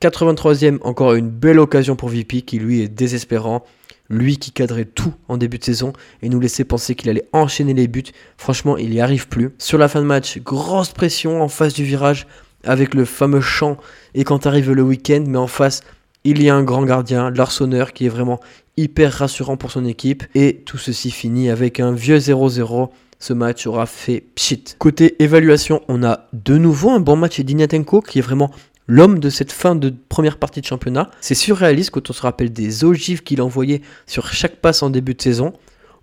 83e, 0.00 0.78
encore 0.82 1.14
une 1.14 1.28
belle 1.28 1.58
occasion 1.58 1.96
pour 1.96 2.08
VP 2.08 2.42
qui 2.42 2.58
lui 2.58 2.80
est 2.80 2.88
désespérant. 2.88 3.64
Lui 4.08 4.38
qui 4.38 4.52
cadrait 4.52 4.84
tout 4.84 5.14
en 5.28 5.36
début 5.36 5.58
de 5.58 5.64
saison 5.64 5.92
et 6.22 6.28
nous 6.28 6.40
laissait 6.40 6.64
penser 6.64 6.94
qu'il 6.94 7.10
allait 7.10 7.28
enchaîner 7.32 7.74
les 7.74 7.88
buts. 7.88 8.04
Franchement, 8.36 8.76
il 8.76 8.90
n'y 8.90 9.00
arrive 9.00 9.28
plus. 9.28 9.50
Sur 9.58 9.78
la 9.78 9.88
fin 9.88 10.00
de 10.00 10.06
match, 10.06 10.38
grosse 10.38 10.90
pression 10.90 11.42
en 11.42 11.48
face 11.48 11.74
du 11.74 11.84
virage 11.84 12.26
avec 12.64 12.94
le 12.94 13.04
fameux 13.04 13.40
chant. 13.40 13.76
Et 14.14 14.24
quand 14.24 14.46
arrive 14.46 14.72
le 14.72 14.82
week-end, 14.82 15.24
mais 15.26 15.38
en 15.38 15.46
face, 15.46 15.82
il 16.24 16.42
y 16.42 16.50
a 16.50 16.54
un 16.54 16.64
grand 16.64 16.84
gardien, 16.84 17.30
l'Arseneur, 17.30 17.92
qui 17.92 18.06
est 18.06 18.10
vraiment 18.10 18.40
hyper 18.76 19.12
rassurant 19.12 19.56
pour 19.56 19.70
son 19.70 19.84
équipe. 19.84 20.24
Et 20.34 20.62
tout 20.66 20.78
ceci 20.78 21.10
finit 21.10 21.50
avec 21.50 21.80
un 21.80 21.92
vieux 21.92 22.18
0-0. 22.18 22.90
Ce 23.18 23.32
match 23.32 23.66
aura 23.66 23.86
fait 23.86 24.24
pchit. 24.34 24.64
Côté 24.78 25.22
évaluation, 25.22 25.82
on 25.88 26.04
a 26.04 26.28
de 26.32 26.58
nouveau 26.58 26.90
un 26.90 27.00
bon 27.00 27.16
match 27.16 27.40
d'Ignatenko 27.40 28.02
qui 28.02 28.18
est 28.18 28.22
vraiment 28.22 28.50
l'homme 28.88 29.18
de 29.18 29.30
cette 29.30 29.52
fin 29.52 29.74
de 29.74 29.94
première 30.08 30.38
partie 30.38 30.60
de 30.60 30.66
championnat. 30.66 31.10
C'est 31.20 31.34
surréaliste 31.34 31.90
quand 31.90 32.10
on 32.10 32.12
se 32.12 32.22
rappelle 32.22 32.52
des 32.52 32.84
ogives 32.84 33.22
qu'il 33.22 33.42
envoyait 33.42 33.82
sur 34.06 34.28
chaque 34.32 34.56
passe 34.56 34.82
en 34.82 34.90
début 34.90 35.14
de 35.14 35.22
saison. 35.22 35.52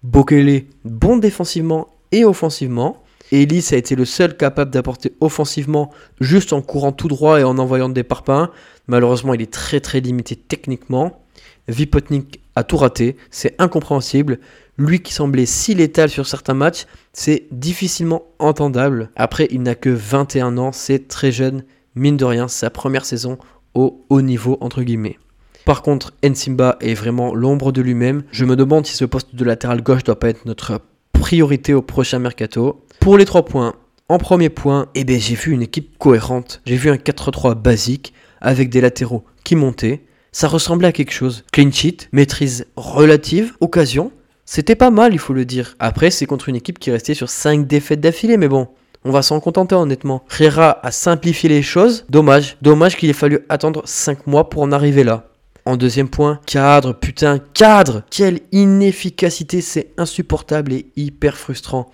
Bokele, 0.04 0.66
bon 0.84 1.18
défensivement 1.18 1.88
et 2.12 2.26
offensivement. 2.26 3.04
Ellis 3.32 3.70
a 3.72 3.78
été 3.78 3.96
le 3.96 4.06
seul 4.06 4.38
capable 4.38 4.70
d'apporter 4.70 5.14
offensivement 5.20 5.92
juste 6.20 6.54
en 6.54 6.62
courant 6.62 6.92
tout 6.92 7.08
droit 7.08 7.40
et 7.40 7.44
en 7.44 7.58
envoyant 7.58 7.90
des 7.90 8.04
parpaings. 8.04 8.50
Malheureusement, 8.88 9.34
il 9.34 9.42
est 9.42 9.52
très 9.52 9.80
très 9.80 10.02
limité 10.02 10.36
techniquement. 10.36 11.24
Vipotnik 11.68 12.42
a 12.56 12.64
tout 12.64 12.78
raté, 12.78 13.16
c'est 13.32 13.56
incompréhensible. 13.60 14.40
Lui 14.78 15.02
qui 15.02 15.14
semblait 15.14 15.46
si 15.46 15.74
létal 15.74 16.10
sur 16.10 16.28
certains 16.28 16.54
matchs, 16.54 16.86
c'est 17.14 17.48
difficilement 17.52 18.24
entendable. 18.40 19.10
Après, 19.16 19.48
il 19.50 19.62
n'a 19.62 19.76
que 19.76 19.90
21 19.90 20.58
ans, 20.58 20.72
c'est 20.72 21.08
très 21.08 21.32
jeune 21.32 21.64
mine 21.96 22.18
de 22.18 22.26
rien, 22.26 22.48
sa 22.48 22.70
première 22.70 23.06
saison 23.06 23.38
au 23.74 24.06
haut 24.10 24.22
niveau, 24.22 24.58
entre 24.62 24.84
guillemets. 24.84 25.18
Par 25.66 25.82
contre, 25.82 26.14
Nsimba 26.24 26.78
est 26.82 26.94
vraiment 26.94 27.34
l'ombre 27.34 27.72
de 27.72 27.82
lui-même. 27.82 28.24
Je 28.32 28.46
me 28.46 28.56
demande 28.56 28.86
si 28.86 28.96
ce 28.96 29.06
poste 29.06 29.36
de 29.36 29.46
latéral 29.46 29.82
gauche 29.82 30.04
doit 30.04 30.20
pas 30.20 30.30
être 30.30 30.46
notre 30.46 30.82
priorité 31.14 31.74
au 31.74 31.82
prochain 31.82 32.20
mercato. 32.20 32.84
Pour 33.00 33.18
les 33.18 33.26
trois 33.26 33.46
points, 33.46 33.76
en 34.10 34.18
premier 34.18 34.50
point, 34.50 34.88
eh 34.94 35.06
ben, 35.06 35.20
j'ai 35.20 35.36
vu 35.36 35.54
une 35.54 35.62
équipe 35.62 35.98
cohérente. 35.98 36.62
J'ai 36.66 36.76
vu 36.76 36.90
un 36.90 36.96
4-3 36.96 37.56
basique 37.56 38.14
avec 38.42 38.70
des 38.70 38.82
latéraux 38.82 39.24
qui 39.46 39.56
montaient. 39.56 40.02
Ça 40.34 40.50
ressemblait 40.50 40.90
à 40.90 40.92
quelque 40.92 41.14
chose. 41.14 41.46
Clean 41.54 41.72
sheet, 41.72 42.10
maîtrise 42.12 42.66
relative, 42.76 43.54
occasion. 43.62 44.12
C'était 44.46 44.76
pas 44.76 44.92
mal, 44.92 45.14
il 45.14 45.20
faut 45.20 45.34
le 45.34 45.46
dire. 45.46 45.76
Après, 45.80 46.12
c'est 46.12 46.26
contre 46.26 46.50
une 46.50 46.58
équipe 46.58 46.80
qui 46.80 46.92
restait 46.92 47.14
sur 47.14 47.30
5 47.30 47.66
défaites 47.66 48.02
d'affilée, 48.02 48.36
mais 48.36 48.50
bon, 48.50 48.68
On 49.06 49.12
va 49.12 49.22
s'en 49.22 49.40
contenter 49.40 49.76
honnêtement. 49.76 50.24
Riera 50.30 50.80
a 50.82 50.92
simplifié 50.92 51.50
les 51.50 51.62
choses. 51.62 52.06
Dommage. 52.10 52.58
Dommage 52.62 52.96
qu'il 52.96 53.10
ait 53.10 53.14
fallu 53.14 53.40
attendre 53.50 53.82
5 53.86 54.28
mois 54.28 54.50
pour 54.50 54.62
en 54.62 54.72
arriver 54.72 55.04
là. 55.04 55.28
En 55.66 55.78
deuxième 55.78 56.10
point, 56.10 56.40
cadre, 56.46 56.94
putain, 56.94 57.40
cadre 57.54 58.04
Quelle 58.10 58.42
inefficacité, 58.52 59.62
c'est 59.62 59.92
insupportable 59.98 60.74
et 60.74 60.88
hyper 60.96 61.38
frustrant. 61.38 61.92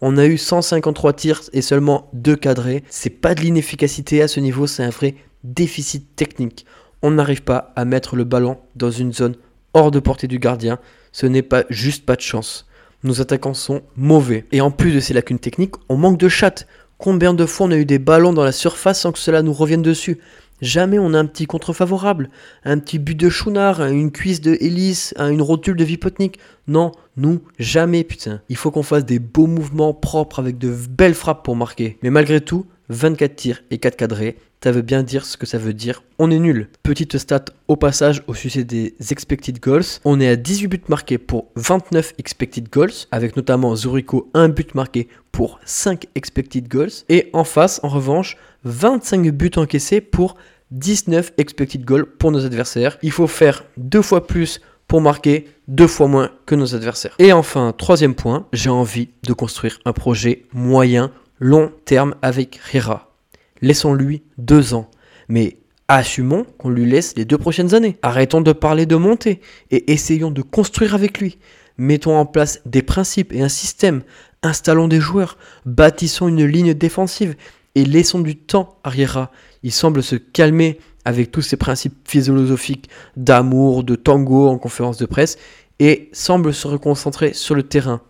On 0.00 0.18
a 0.18 0.26
eu 0.26 0.36
153 0.36 1.12
tirs 1.14 1.42
et 1.52 1.62
seulement 1.62 2.08
2 2.14 2.36
cadrés. 2.36 2.84
C'est 2.88 3.10
pas 3.10 3.34
de 3.34 3.40
l'inefficacité 3.40 4.22
à 4.22 4.28
ce 4.28 4.40
niveau, 4.40 4.66
c'est 4.66 4.82
un 4.82 4.90
vrai 4.90 5.14
déficit 5.44 6.16
technique. 6.16 6.66
On 7.02 7.10
n'arrive 7.10 7.42
pas 7.42 7.72
à 7.76 7.84
mettre 7.84 8.16
le 8.16 8.24
ballon 8.24 8.58
dans 8.74 8.90
une 8.90 9.12
zone 9.12 9.36
hors 9.74 9.90
de 9.90 10.00
portée 10.00 10.26
du 10.26 10.38
gardien. 10.38 10.78
Ce 11.12 11.26
n'est 11.26 11.42
pas 11.42 11.64
juste 11.70 12.04
pas 12.04 12.16
de 12.16 12.20
chance. 12.22 12.66
Nos 13.06 13.20
attaquants 13.20 13.54
sont 13.54 13.82
mauvais. 13.96 14.46
Et 14.50 14.60
en 14.60 14.72
plus 14.72 14.92
de 14.92 14.98
ces 14.98 15.14
lacunes 15.14 15.38
techniques, 15.38 15.76
on 15.88 15.96
manque 15.96 16.18
de 16.18 16.28
chatte. 16.28 16.66
Combien 16.98 17.34
de 17.34 17.46
fois 17.46 17.68
on 17.68 17.70
a 17.70 17.76
eu 17.76 17.84
des 17.84 18.00
ballons 18.00 18.32
dans 18.32 18.42
la 18.42 18.50
surface 18.50 19.00
sans 19.00 19.12
que 19.12 19.20
cela 19.20 19.42
nous 19.42 19.52
revienne 19.52 19.80
dessus? 19.80 20.18
Jamais 20.60 20.98
on 20.98 21.14
a 21.14 21.18
un 21.20 21.26
petit 21.26 21.46
contre 21.46 21.72
favorable, 21.72 22.30
un 22.64 22.80
petit 22.80 22.98
but 22.98 23.14
de 23.14 23.28
Chounard, 23.28 23.80
une 23.84 24.10
cuisse 24.10 24.40
de 24.40 24.56
Hélice, 24.58 25.14
une 25.18 25.40
rotule 25.40 25.76
de 25.76 25.84
Vipotnik. 25.84 26.40
Non, 26.66 26.90
nous, 27.16 27.42
jamais 27.60 28.02
putain. 28.02 28.40
Il 28.48 28.56
faut 28.56 28.72
qu'on 28.72 28.82
fasse 28.82 29.04
des 29.04 29.20
beaux 29.20 29.46
mouvements 29.46 29.94
propres 29.94 30.40
avec 30.40 30.58
de 30.58 30.74
belles 30.90 31.14
frappes 31.14 31.44
pour 31.44 31.54
marquer. 31.54 31.98
Mais 32.02 32.10
malgré 32.10 32.40
tout, 32.40 32.66
24 32.88 33.36
tirs 33.36 33.62
et 33.70 33.78
4 33.78 33.96
cadrés, 33.96 34.36
ça 34.62 34.72
veut 34.72 34.82
bien 34.82 35.04
dire 35.04 35.24
ce 35.24 35.36
que 35.36 35.46
ça 35.46 35.58
veut 35.58 35.74
dire. 35.74 36.02
On 36.18 36.28
est 36.30 36.40
nul. 36.40 36.68
Petite 36.82 37.18
stat 37.18 37.44
au 37.68 37.76
passage 37.76 38.22
au 38.26 38.34
sujet 38.34 38.64
des 38.64 38.96
expected 39.10 39.60
goals. 39.60 39.84
On 40.04 40.20
est 40.20 40.26
à 40.26 40.34
18 40.34 40.66
buts 40.66 40.82
marqués 40.88 41.18
pour 41.18 41.46
29 41.54 42.14
expected 42.18 42.68
goals, 42.68 43.06
avec 43.12 43.36
notamment 43.36 43.76
Zurico 43.76 44.28
un 44.34 44.48
but 44.48 44.74
marqué 44.74 45.06
pour 45.30 45.60
5 45.64 46.06
expected 46.16 46.66
goals. 46.66 46.90
Et 47.08 47.30
en 47.32 47.44
face, 47.44 47.78
en 47.84 47.88
revanche, 47.88 48.36
25 48.64 49.30
buts 49.30 49.52
encaissés 49.54 50.00
pour 50.00 50.36
19 50.72 51.34
expected 51.38 51.84
goals 51.84 52.06
pour 52.06 52.32
nos 52.32 52.44
adversaires. 52.44 52.98
Il 53.02 53.12
faut 53.12 53.28
faire 53.28 53.64
deux 53.76 54.02
fois 54.02 54.26
plus 54.26 54.60
pour 54.88 55.00
marquer 55.00 55.48
deux 55.68 55.86
fois 55.86 56.08
moins 56.08 56.30
que 56.44 56.54
nos 56.54 56.74
adversaires. 56.74 57.14
Et 57.18 57.32
enfin, 57.32 57.72
troisième 57.76 58.14
point, 58.14 58.46
j'ai 58.52 58.70
envie 58.70 59.10
de 59.24 59.32
construire 59.32 59.78
un 59.84 59.92
projet 59.92 60.44
moyen, 60.52 61.10
long 61.38 61.72
terme 61.84 62.14
avec 62.22 62.56
Rira. 62.56 63.12
Laissons-lui 63.62 64.22
deux 64.38 64.74
ans. 64.74 64.90
Mais 65.28 65.58
assumons 65.88 66.44
qu'on 66.58 66.70
lui 66.70 66.86
laisse 66.86 67.14
les 67.16 67.24
deux 67.24 67.38
prochaines 67.38 67.74
années. 67.74 67.96
Arrêtons 68.02 68.40
de 68.40 68.52
parler 68.52 68.86
de 68.86 68.96
monter 68.96 69.40
et 69.70 69.92
essayons 69.92 70.30
de 70.30 70.42
construire 70.42 70.94
avec 70.94 71.18
lui. 71.20 71.38
Mettons 71.78 72.16
en 72.16 72.26
place 72.26 72.60
des 72.64 72.82
principes 72.82 73.32
et 73.32 73.42
un 73.42 73.48
système. 73.48 74.02
Installons 74.42 74.88
des 74.88 75.00
joueurs. 75.00 75.36
Bâtissons 75.64 76.28
une 76.28 76.44
ligne 76.44 76.74
défensive 76.74 77.34
et 77.74 77.84
laissons 77.84 78.20
du 78.20 78.36
temps 78.36 78.78
à 78.84 78.90
Riera. 78.90 79.30
Il 79.62 79.72
semble 79.72 80.02
se 80.02 80.16
calmer 80.16 80.78
avec 81.04 81.30
tous 81.30 81.42
ces 81.42 81.56
principes 81.56 81.96
philosophiques 82.04 82.88
d'amour, 83.16 83.84
de 83.84 83.94
tango 83.94 84.48
en 84.48 84.58
conférence 84.58 84.96
de 84.96 85.06
presse 85.06 85.38
et 85.78 86.08
semble 86.12 86.54
se 86.54 86.66
reconcentrer 86.66 87.32
sur 87.32 87.54
le 87.54 87.62
terrain. 87.62 88.00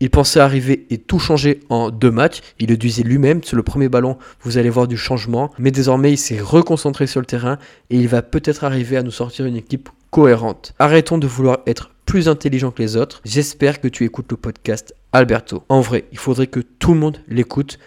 Il 0.00 0.10
pensait 0.10 0.40
arriver 0.40 0.86
et 0.90 0.98
tout 0.98 1.18
changer 1.18 1.60
en 1.68 1.90
deux 1.90 2.10
matchs. 2.10 2.40
Il 2.58 2.68
le 2.68 2.76
disait 2.76 3.02
lui-même, 3.02 3.42
sur 3.42 3.56
le 3.56 3.62
premier 3.62 3.88
ballon, 3.88 4.18
vous 4.42 4.58
allez 4.58 4.70
voir 4.70 4.88
du 4.88 4.96
changement. 4.96 5.50
Mais 5.58 5.70
désormais, 5.70 6.12
il 6.12 6.18
s'est 6.18 6.40
reconcentré 6.40 7.06
sur 7.06 7.20
le 7.20 7.26
terrain 7.26 7.58
et 7.90 7.96
il 7.96 8.08
va 8.08 8.22
peut-être 8.22 8.64
arriver 8.64 8.96
à 8.96 9.02
nous 9.02 9.10
sortir 9.10 9.46
une 9.46 9.56
équipe 9.56 9.88
cohérente. 10.10 10.74
Arrêtons 10.78 11.18
de 11.18 11.26
vouloir 11.26 11.60
être 11.66 11.90
plus 12.06 12.28
intelligent 12.28 12.70
que 12.70 12.82
les 12.82 12.96
autres. 12.96 13.20
J'espère 13.24 13.80
que 13.80 13.88
tu 13.88 14.04
écoutes 14.04 14.30
le 14.30 14.36
podcast 14.36 14.94
Alberto. 15.12 15.62
En 15.68 15.80
vrai, 15.80 16.04
il 16.12 16.18
faudrait 16.18 16.46
que 16.46 16.60
tout 16.60 16.92
le 16.92 17.00
monde 17.00 17.18
l'écoute. 17.28 17.78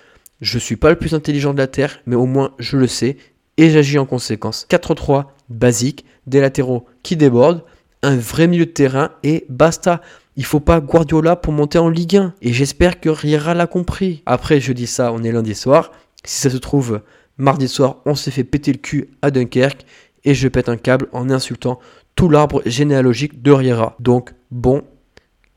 Je 0.41 0.59
suis 0.59 0.75
pas 0.75 0.89
le 0.89 0.97
plus 0.97 1.13
intelligent 1.13 1.53
de 1.53 1.57
la 1.57 1.67
Terre, 1.67 1.99
mais 2.05 2.15
au 2.15 2.25
moins 2.25 2.51
je 2.59 2.77
le 2.77 2.87
sais 2.87 3.17
et 3.57 3.69
j'agis 3.69 3.97
en 3.97 4.05
conséquence. 4.05 4.67
4-3 4.69 5.25
basique, 5.49 6.05
des 6.25 6.41
latéraux 6.41 6.85
qui 7.03 7.15
débordent, 7.15 7.63
un 8.03 8.15
vrai 8.15 8.47
milieu 8.47 8.65
de 8.65 8.71
terrain 8.71 9.11
et 9.23 9.45
basta. 9.49 10.01
Il 10.37 10.45
faut 10.45 10.59
pas 10.59 10.79
Guardiola 10.79 11.35
pour 11.35 11.51
monter 11.51 11.79
en 11.79 11.89
Ligue 11.89 12.15
1. 12.15 12.35
Et 12.43 12.53
j'espère 12.53 12.99
que 12.99 13.09
Riera 13.09 13.55
l'a 13.55 13.65
compris. 13.65 14.21
Après, 14.27 14.61
je 14.61 14.71
dis 14.71 14.85
ça, 14.85 15.11
on 15.11 15.23
est 15.23 15.31
lundi 15.31 15.55
soir. 15.55 15.91
Si 16.23 16.39
ça 16.39 16.51
se 16.51 16.57
trouve, 16.57 17.01
mardi 17.37 17.67
soir, 17.67 17.97
on 18.05 18.13
s'est 18.13 18.29
fait 18.29 18.43
péter 18.43 18.71
le 18.71 18.77
cul 18.77 19.09
à 19.23 19.31
Dunkerque. 19.31 19.83
Et 20.25 20.35
je 20.35 20.47
pète 20.47 20.69
un 20.69 20.77
câble 20.77 21.07
en 21.11 21.31
insultant 21.31 21.79
tout 22.15 22.29
l'arbre 22.29 22.61
généalogique 22.67 23.41
de 23.41 23.51
Riera. 23.51 23.95
Donc, 23.99 24.35
bon, 24.51 24.83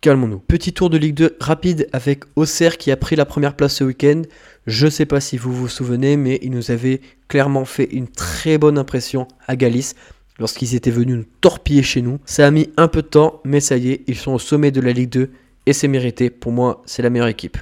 calmons-nous. 0.01 0.39
Petit 0.39 0.73
tour 0.73 0.89
de 0.89 0.97
Ligue 0.97 1.15
2 1.15 1.37
rapide 1.41 1.89
avec 1.93 2.25
Auxerre 2.35 2.79
qui 2.79 2.91
a 2.91 2.97
pris 2.97 3.17
la 3.17 3.27
première 3.27 3.57
place 3.57 3.77
ce 3.77 3.85
week-end. 3.85 4.23
Je 4.67 4.87
ne 4.87 4.91
sais 4.91 5.07
pas 5.07 5.21
si 5.21 5.37
vous 5.37 5.53
vous 5.53 5.69
souvenez, 5.69 6.17
mais 6.17 6.39
il 6.41 6.53
nous 6.53 6.71
avait 6.71 7.03
clairement 7.29 7.67
fait 7.67 7.89
une 7.93 8.09
très 8.09 8.57
bonne 8.57 8.79
impression 8.79 9.29
à 9.47 9.57
Galice 9.57 9.95
lorsqu'ils 10.41 10.75
étaient 10.75 10.91
venus 10.91 11.19
nous 11.19 11.27
torpiller 11.41 11.85
chez 11.85 12.03
nous. 12.03 12.19
Ça 12.25 12.47
a 12.47 12.51
mis 12.51 12.71
un 12.77 12.89
peu 12.89 13.03
de 13.03 13.07
temps, 13.07 13.41
mais 13.45 13.61
ça 13.61 13.77
y 13.77 13.93
est, 13.93 14.03
ils 14.09 14.17
sont 14.17 14.33
au 14.33 14.39
sommet 14.41 14.73
de 14.73 14.81
la 14.81 14.93
Ligue 14.93 15.11
2 15.11 15.31
et 15.67 15.73
c'est 15.73 15.87
mérité. 15.87 16.31
Pour 16.31 16.51
moi, 16.51 16.83
c'est 16.87 17.03
la 17.03 17.11
meilleure 17.11 17.29
équipe. 17.29 17.59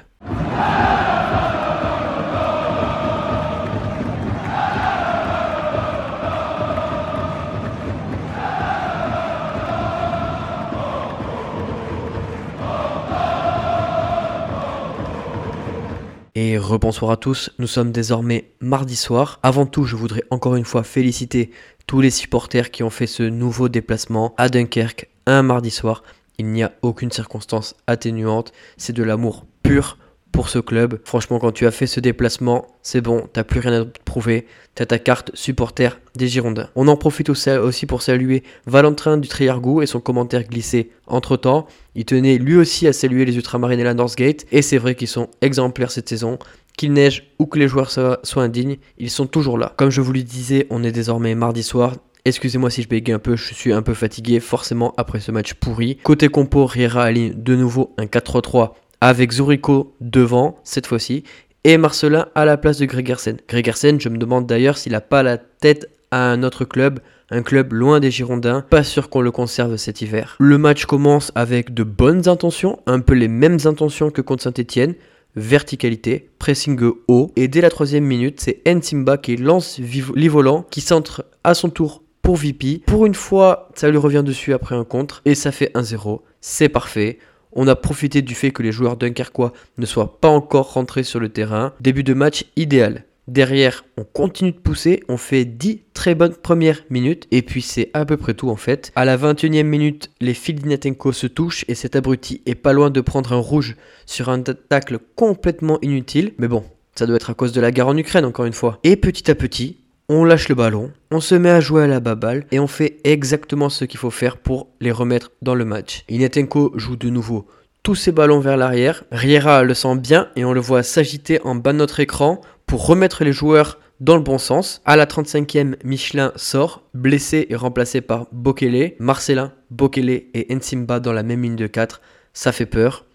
Et 16.41 16.57
rebonsoir 16.57 17.11
à 17.11 17.17
tous, 17.17 17.51
nous 17.59 17.67
sommes 17.67 17.91
désormais 17.91 18.51
mardi 18.61 18.95
soir. 18.95 19.39
Avant 19.43 19.65
tout, 19.65 19.83
je 19.83 19.97
voudrais 19.97 20.23
encore 20.29 20.55
une 20.55 20.63
fois 20.63 20.83
féliciter 20.83 21.51
tous 21.89 22.01
les 22.01 22.11
supporters 22.11 22.69
qui 22.69 22.83
ont 22.83 22.91
fait 22.91 23.07
ce 23.07 23.23
nouveau 23.23 23.67
déplacement 23.67 24.35
à 24.37 24.47
Dunkerque 24.47 25.09
un 25.25 25.41
mardi 25.41 25.71
soir. 25.71 26.03
Il 26.37 26.45
n'y 26.45 26.61
a 26.61 26.71
aucune 26.83 27.11
circonstance 27.11 27.75
atténuante, 27.87 28.53
c'est 28.77 28.93
de 28.93 29.01
l'amour 29.01 29.47
pur 29.63 29.97
pour 30.31 30.49
ce 30.49 30.59
club. 30.59 30.99
Franchement, 31.03 31.39
quand 31.39 31.51
tu 31.51 31.65
as 31.65 31.71
fait 31.71 31.87
ce 31.87 31.99
déplacement, 31.99 32.67
c'est 32.83 33.01
bon, 33.01 33.27
t'as 33.33 33.43
plus 33.43 33.59
rien 33.59 33.81
à 33.81 33.85
prouver. 34.05 34.45
T'as 34.75 34.85
ta 34.85 34.99
carte 34.99 35.31
supporter 35.33 35.99
des 36.15 36.27
Girondins. 36.27 36.69
On 36.75 36.87
en 36.87 36.95
profite 36.95 37.29
aussi 37.29 37.85
pour 37.87 38.03
saluer 38.03 38.43
Valentin 38.67 39.17
du 39.17 39.27
Triargou 39.27 39.81
et 39.81 39.87
son 39.87 39.99
commentaire 39.99 40.43
glissé 40.43 40.91
entre 41.07 41.37
temps. 41.37 41.65
Il 41.95 42.05
tenait 42.05 42.37
lui 42.37 42.55
aussi 42.55 42.87
à 42.87 42.93
saluer 42.93 43.25
les 43.25 43.35
Ultramarines 43.35 43.79
et 43.79 43.83
la 43.83 43.95
Northgate. 43.95 44.45
Et 44.51 44.61
c'est 44.61 44.77
vrai 44.77 44.93
qu'ils 44.93 45.07
sont 45.07 45.27
exemplaires 45.41 45.89
cette 45.89 46.07
saison. 46.07 46.37
Qu'il 46.79 46.93
neige 46.93 47.33
ou 47.39 47.45
que 47.45 47.59
les 47.59 47.67
joueurs 47.67 47.91
soient, 47.91 48.21
indignes, 48.37 48.77
ils 48.97 49.09
sont 49.09 49.27
toujours 49.27 49.57
là. 49.57 49.73
Comme 49.75 49.89
je 49.89 49.99
vous 49.99 50.13
le 50.13 50.23
disais, 50.23 50.65
on 50.69 50.81
est 50.81 50.93
désormais 50.93 51.35
mardi 51.35 51.61
soir. 51.61 51.97
Excusez-moi 52.23 52.69
si 52.69 52.83
je 52.83 52.87
bégaye 52.87 53.13
un 53.13 53.19
peu, 53.19 53.35
je 53.35 53.53
suis 53.53 53.73
un 53.73 53.81
peu 53.81 53.93
fatigué, 53.93 54.39
forcément 54.39 54.93
après 54.95 55.19
ce 55.19 55.33
match 55.33 55.55
pourri. 55.55 55.97
Côté 55.97 56.29
compo, 56.29 56.65
Riera 56.65 57.03
aligne 57.03 57.33
de 57.35 57.57
nouveau 57.57 57.93
un 57.97 58.05
4-3-3 58.05 58.75
avec 59.01 59.33
Zurico 59.33 59.93
devant 59.99 60.55
cette 60.63 60.87
fois-ci 60.87 61.25
et 61.65 61.75
Marcelin 61.75 62.27
à 62.33 62.45
la 62.45 62.55
place 62.55 62.77
de 62.77 62.85
Gregersen. 62.85 63.35
Gregersen, 63.49 63.99
je 63.99 64.07
me 64.07 64.17
demande 64.17 64.47
d'ailleurs 64.47 64.77
s'il 64.77 64.93
n'a 64.93 65.01
pas 65.01 65.21
la 65.21 65.37
tête 65.37 65.89
à 66.11 66.31
un 66.31 66.43
autre 66.43 66.63
club, 66.63 67.01
un 67.29 67.41
club 67.41 67.73
loin 67.73 67.99
des 67.99 68.09
Girondins, 68.09 68.61
pas 68.69 68.83
sûr 68.83 69.09
qu'on 69.09 69.19
le 69.19 69.31
conserve 69.31 69.75
cet 69.75 70.01
hiver. 70.01 70.37
Le 70.39 70.57
match 70.57 70.85
commence 70.85 71.33
avec 71.35 71.73
de 71.73 71.83
bonnes 71.83 72.29
intentions, 72.29 72.79
un 72.85 73.01
peu 73.01 73.15
les 73.15 73.27
mêmes 73.27 73.57
intentions 73.65 74.11
que 74.11 74.21
contre 74.21 74.43
Saint-Etienne, 74.43 74.95
verticalité, 75.35 76.29
pressing 76.39 76.79
haut, 77.07 77.31
et 77.35 77.47
dès 77.47 77.61
la 77.61 77.69
troisième 77.69 78.05
minute, 78.05 78.39
c'est 78.39 78.61
Ntimba 78.67 79.17
qui 79.17 79.37
lance 79.37 79.79
Livolant, 80.15 80.65
qui 80.69 80.81
centre 80.81 81.25
à 81.43 81.53
son 81.53 81.69
tour 81.69 82.03
pour 82.21 82.35
VP. 82.35 82.81
Pour 82.85 83.05
une 83.05 83.15
fois, 83.15 83.69
ça 83.75 83.89
lui 83.89 83.97
revient 83.97 84.23
dessus 84.25 84.53
après 84.53 84.75
un 84.75 84.83
contre, 84.83 85.21
et 85.25 85.35
ça 85.35 85.51
fait 85.51 85.71
1-0. 85.75 86.21
C'est 86.41 86.69
parfait. 86.69 87.19
On 87.51 87.67
a 87.67 87.75
profité 87.75 88.21
du 88.21 88.35
fait 88.35 88.51
que 88.51 88.61
les 88.61 88.71
joueurs 88.71 88.97
dunkerquois 88.97 89.53
ne 89.77 89.85
soient 89.85 90.19
pas 90.19 90.29
encore 90.29 90.73
rentrés 90.73 91.03
sur 91.03 91.19
le 91.19 91.29
terrain. 91.29 91.73
Début 91.81 92.03
de 92.03 92.13
match 92.13 92.45
idéal. 92.55 93.05
Derrière, 93.29 93.85
on 93.95 94.03
continue 94.03 94.51
de 94.51 94.57
pousser, 94.57 95.03
on 95.07 95.17
fait 95.17 95.45
10 95.45 95.83
très 95.93 96.15
bonnes 96.15 96.33
premières 96.33 96.83
minutes, 96.89 97.27
et 97.29 97.43
puis 97.43 97.61
c'est 97.61 97.91
à 97.93 98.03
peu 98.03 98.17
près 98.17 98.33
tout 98.33 98.49
en 98.49 98.55
fait. 98.55 98.91
À 98.95 99.05
la 99.05 99.17
21e 99.17 99.61
minute, 99.65 100.09
les 100.19 100.33
fils 100.33 100.55
d'Inatenko 100.55 101.11
se 101.11 101.27
touchent, 101.27 101.63
et 101.67 101.75
cet 101.75 101.95
abruti 101.95 102.41
est 102.47 102.55
pas 102.55 102.73
loin 102.73 102.89
de 102.89 103.01
prendre 103.01 103.31
un 103.31 103.37
rouge 103.37 103.75
sur 104.07 104.29
un 104.29 104.41
tacle 104.41 104.97
complètement 105.15 105.77
inutile. 105.83 106.33
Mais 106.39 106.47
bon, 106.47 106.63
ça 106.95 107.05
doit 107.05 107.17
être 107.17 107.29
à 107.29 107.35
cause 107.35 107.51
de 107.51 107.61
la 107.61 107.69
guerre 107.69 107.89
en 107.89 107.97
Ukraine 107.97 108.25
encore 108.25 108.45
une 108.45 108.53
fois. 108.53 108.79
Et 108.83 108.95
petit 108.95 109.29
à 109.29 109.35
petit, 109.35 109.77
on 110.09 110.25
lâche 110.25 110.49
le 110.49 110.55
ballon, 110.55 110.91
on 111.11 111.19
se 111.19 111.35
met 111.35 111.51
à 111.51 111.59
jouer 111.59 111.83
à 111.83 111.87
la 111.87 111.99
baballe 111.99 112.47
et 112.49 112.59
on 112.59 112.65
fait 112.65 112.97
exactement 113.03 113.69
ce 113.69 113.85
qu'il 113.85 113.99
faut 113.99 114.09
faire 114.09 114.37
pour 114.37 114.69
les 114.81 114.91
remettre 114.91 115.29
dans 115.43 115.53
le 115.53 115.65
match. 115.65 116.03
Inetenko 116.09 116.71
joue 116.77 116.95
de 116.95 117.09
nouveau 117.11 117.45
tous 117.83 117.95
ses 117.95 118.11
ballons 118.11 118.39
vers 118.39 118.57
l'arrière. 118.57 119.03
Riera 119.11 119.63
le 119.63 119.73
sent 119.73 119.95
bien 119.95 120.27
et 120.35 120.45
on 120.45 120.53
le 120.53 120.59
voit 120.59 120.83
s'agiter 120.83 121.39
en 121.43 121.55
bas 121.55 121.73
de 121.73 121.77
notre 121.77 121.99
écran 121.99 122.41
pour 122.69 122.85
remettre 122.85 123.23
les 123.23 123.33
joueurs 123.33 123.79
dans 123.99 124.15
le 124.15 124.21
bon 124.21 124.37
sens. 124.37 124.83
À 124.85 124.95
la 124.95 125.07
35e, 125.07 125.77
Michelin 125.83 126.31
sort, 126.35 126.83
blessé 126.93 127.47
et 127.49 127.55
remplacé 127.55 127.99
par 127.99 128.27
Bokele. 128.31 128.93
Marcelin, 128.99 129.53
Bokele 129.71 130.11
et 130.35 130.45
Ensimba 130.51 130.99
dans 130.99 131.11
la 131.11 131.23
même 131.23 131.41
ligne 131.41 131.55
de 131.55 131.65
4. 131.65 131.99
Ça 132.31 132.51
fait 132.51 132.67
peur. 132.67 133.05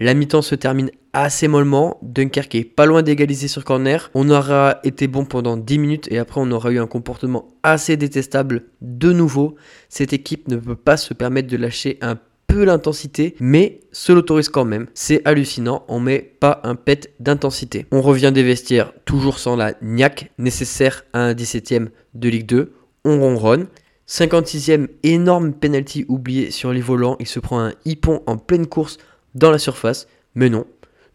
La 0.00 0.14
mi-temps 0.14 0.42
se 0.42 0.56
termine 0.56 0.90
assez 1.12 1.46
mollement. 1.46 1.98
Dunkerque 2.02 2.56
est 2.56 2.64
pas 2.64 2.86
loin 2.86 3.02
d'égaliser 3.02 3.46
sur 3.46 3.64
corner. 3.64 4.10
On 4.14 4.30
aura 4.30 4.80
été 4.82 5.06
bon 5.06 5.24
pendant 5.24 5.56
10 5.56 5.78
minutes 5.78 6.08
et 6.10 6.18
après 6.18 6.40
on 6.40 6.50
aura 6.50 6.72
eu 6.72 6.80
un 6.80 6.88
comportement 6.88 7.46
assez 7.62 7.96
détestable 7.96 8.64
de 8.80 9.12
nouveau. 9.12 9.54
Cette 9.88 10.12
équipe 10.12 10.48
ne 10.48 10.56
peut 10.56 10.74
pas 10.74 10.96
se 10.96 11.14
permettre 11.14 11.48
de 11.48 11.56
lâcher 11.56 11.98
un 12.00 12.18
peu 12.48 12.64
l'intensité, 12.64 13.36
mais 13.38 13.80
se 13.92 14.10
l'autorise 14.10 14.48
quand 14.48 14.64
même. 14.64 14.88
C'est 14.94 15.22
hallucinant, 15.24 15.84
on 15.86 16.00
met 16.00 16.18
pas 16.40 16.60
un 16.64 16.74
pet 16.74 17.12
d'intensité. 17.20 17.86
On 17.92 18.02
revient 18.02 18.32
des 18.34 18.42
vestiaires 18.42 18.92
toujours 19.04 19.38
sans 19.38 19.54
la 19.54 19.74
niaque 19.80 20.32
nécessaire 20.38 21.04
à 21.12 21.20
un 21.20 21.34
17ème 21.34 21.90
de 22.14 22.28
Ligue 22.28 22.46
2. 22.46 22.72
On 23.04 23.20
ronronne. 23.20 23.68
56e 24.08 24.88
énorme 25.02 25.52
penalty 25.52 26.06
oublié 26.08 26.50
sur 26.50 26.72
les 26.72 26.80
volants, 26.80 27.16
il 27.20 27.26
se 27.26 27.40
prend 27.40 27.60
un 27.60 27.74
hippon 27.84 28.22
en 28.26 28.38
pleine 28.38 28.66
course 28.66 28.96
dans 29.34 29.50
la 29.50 29.58
surface, 29.58 30.08
mais 30.34 30.48
non, 30.48 30.64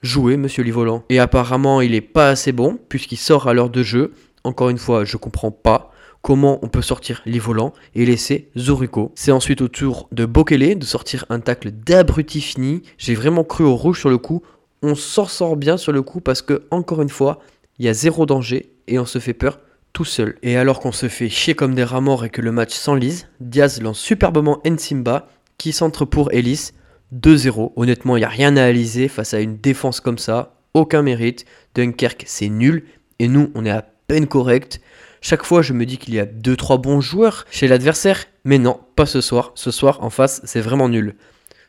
jouez 0.03 0.37
monsieur 0.37 0.63
Livolant. 0.63 1.03
Et 1.09 1.17
apparemment 1.17 1.81
il 1.81 1.95
est 1.95 2.01
pas 2.01 2.29
assez 2.29 2.51
bon 2.51 2.77
puisqu'il 2.89 3.17
sort 3.17 3.47
à 3.47 3.55
l'heure 3.55 3.71
de 3.71 3.81
jeu. 3.81 4.13
Encore 4.43 4.69
une 4.69 4.77
fois, 4.77 5.05
je 5.05 5.17
comprends 5.17 5.51
pas 5.51 5.92
comment 6.23 6.57
on 6.63 6.69
peut 6.69 6.81
sortir 6.81 7.21
Livolant 7.27 7.73
et 7.93 8.05
laisser 8.05 8.49
Zoruko. 8.57 9.11
C'est 9.13 9.31
ensuite 9.31 9.61
au 9.61 9.67
tour 9.67 10.07
de 10.11 10.25
Bokele 10.25 10.79
de 10.79 10.85
sortir 10.85 11.25
un 11.29 11.39
tacle 11.39 11.69
d'abruti 11.69 12.41
fini. 12.41 12.81
J'ai 12.97 13.13
vraiment 13.13 13.43
cru 13.43 13.63
au 13.65 13.75
rouge 13.75 13.99
sur 13.99 14.09
le 14.09 14.17
coup. 14.17 14.41
On 14.81 14.95
s'en 14.95 15.27
sort 15.27 15.55
bien 15.57 15.77
sur 15.77 15.91
le 15.91 16.01
coup 16.01 16.21
parce 16.21 16.41
que, 16.41 16.63
encore 16.71 17.01
une 17.01 17.09
fois, 17.09 17.39
il 17.77 17.85
y 17.85 17.89
a 17.89 17.93
zéro 17.93 18.25
danger 18.25 18.71
et 18.87 18.97
on 18.97 19.05
se 19.05 19.19
fait 19.19 19.33
peur 19.33 19.59
tout 19.91 20.05
seul. 20.05 20.37
Et 20.41 20.57
alors 20.57 20.79
qu'on 20.79 20.91
se 20.91 21.07
fait 21.07 21.29
chier 21.29 21.53
comme 21.53 21.75
des 21.75 21.83
rats 21.83 22.01
et 22.23 22.29
que 22.29 22.41
le 22.41 22.51
match 22.51 22.73
s'enlise, 22.73 23.27
Diaz 23.39 23.81
lance 23.81 23.99
superbement 23.99 24.61
Ensimba 24.65 25.27
qui 25.57 25.71
centre 25.73 26.05
pour 26.05 26.31
Ellis. 26.31 26.71
2-0. 27.13 27.73
Honnêtement, 27.75 28.17
il 28.17 28.21
n'y 28.21 28.25
a 28.25 28.29
rien 28.29 28.57
à 28.57 28.61
analyser 28.61 29.07
face 29.07 29.35
à 29.35 29.39
une 29.39 29.57
défense 29.57 29.99
comme 29.99 30.17
ça. 30.17 30.55
Aucun 30.73 31.03
mérite. 31.03 31.45
Dunkerque, 31.75 32.23
c'est 32.25 32.49
nul. 32.49 32.85
Et 33.19 33.27
nous, 33.27 33.51
on 33.53 33.65
est 33.65 33.69
à 33.69 33.85
peine 34.07 34.25
correct. 34.25 34.81
Chaque 35.25 35.45
fois, 35.45 35.61
je 35.61 35.71
me 35.71 35.85
dis 35.85 35.97
qu'il 35.97 36.13
y 36.13 36.19
a 36.19 36.25
2-3 36.25 36.81
bons 36.81 36.99
joueurs 36.99 37.45
chez 37.49 37.69
l'adversaire, 37.69 38.25
mais 38.43 38.57
non, 38.57 38.81
pas 38.97 39.05
ce 39.05 39.21
soir. 39.21 39.53
Ce 39.55 39.71
soir, 39.71 40.03
en 40.03 40.09
face, 40.09 40.41
c'est 40.43 40.59
vraiment 40.59 40.89
nul. 40.89 41.15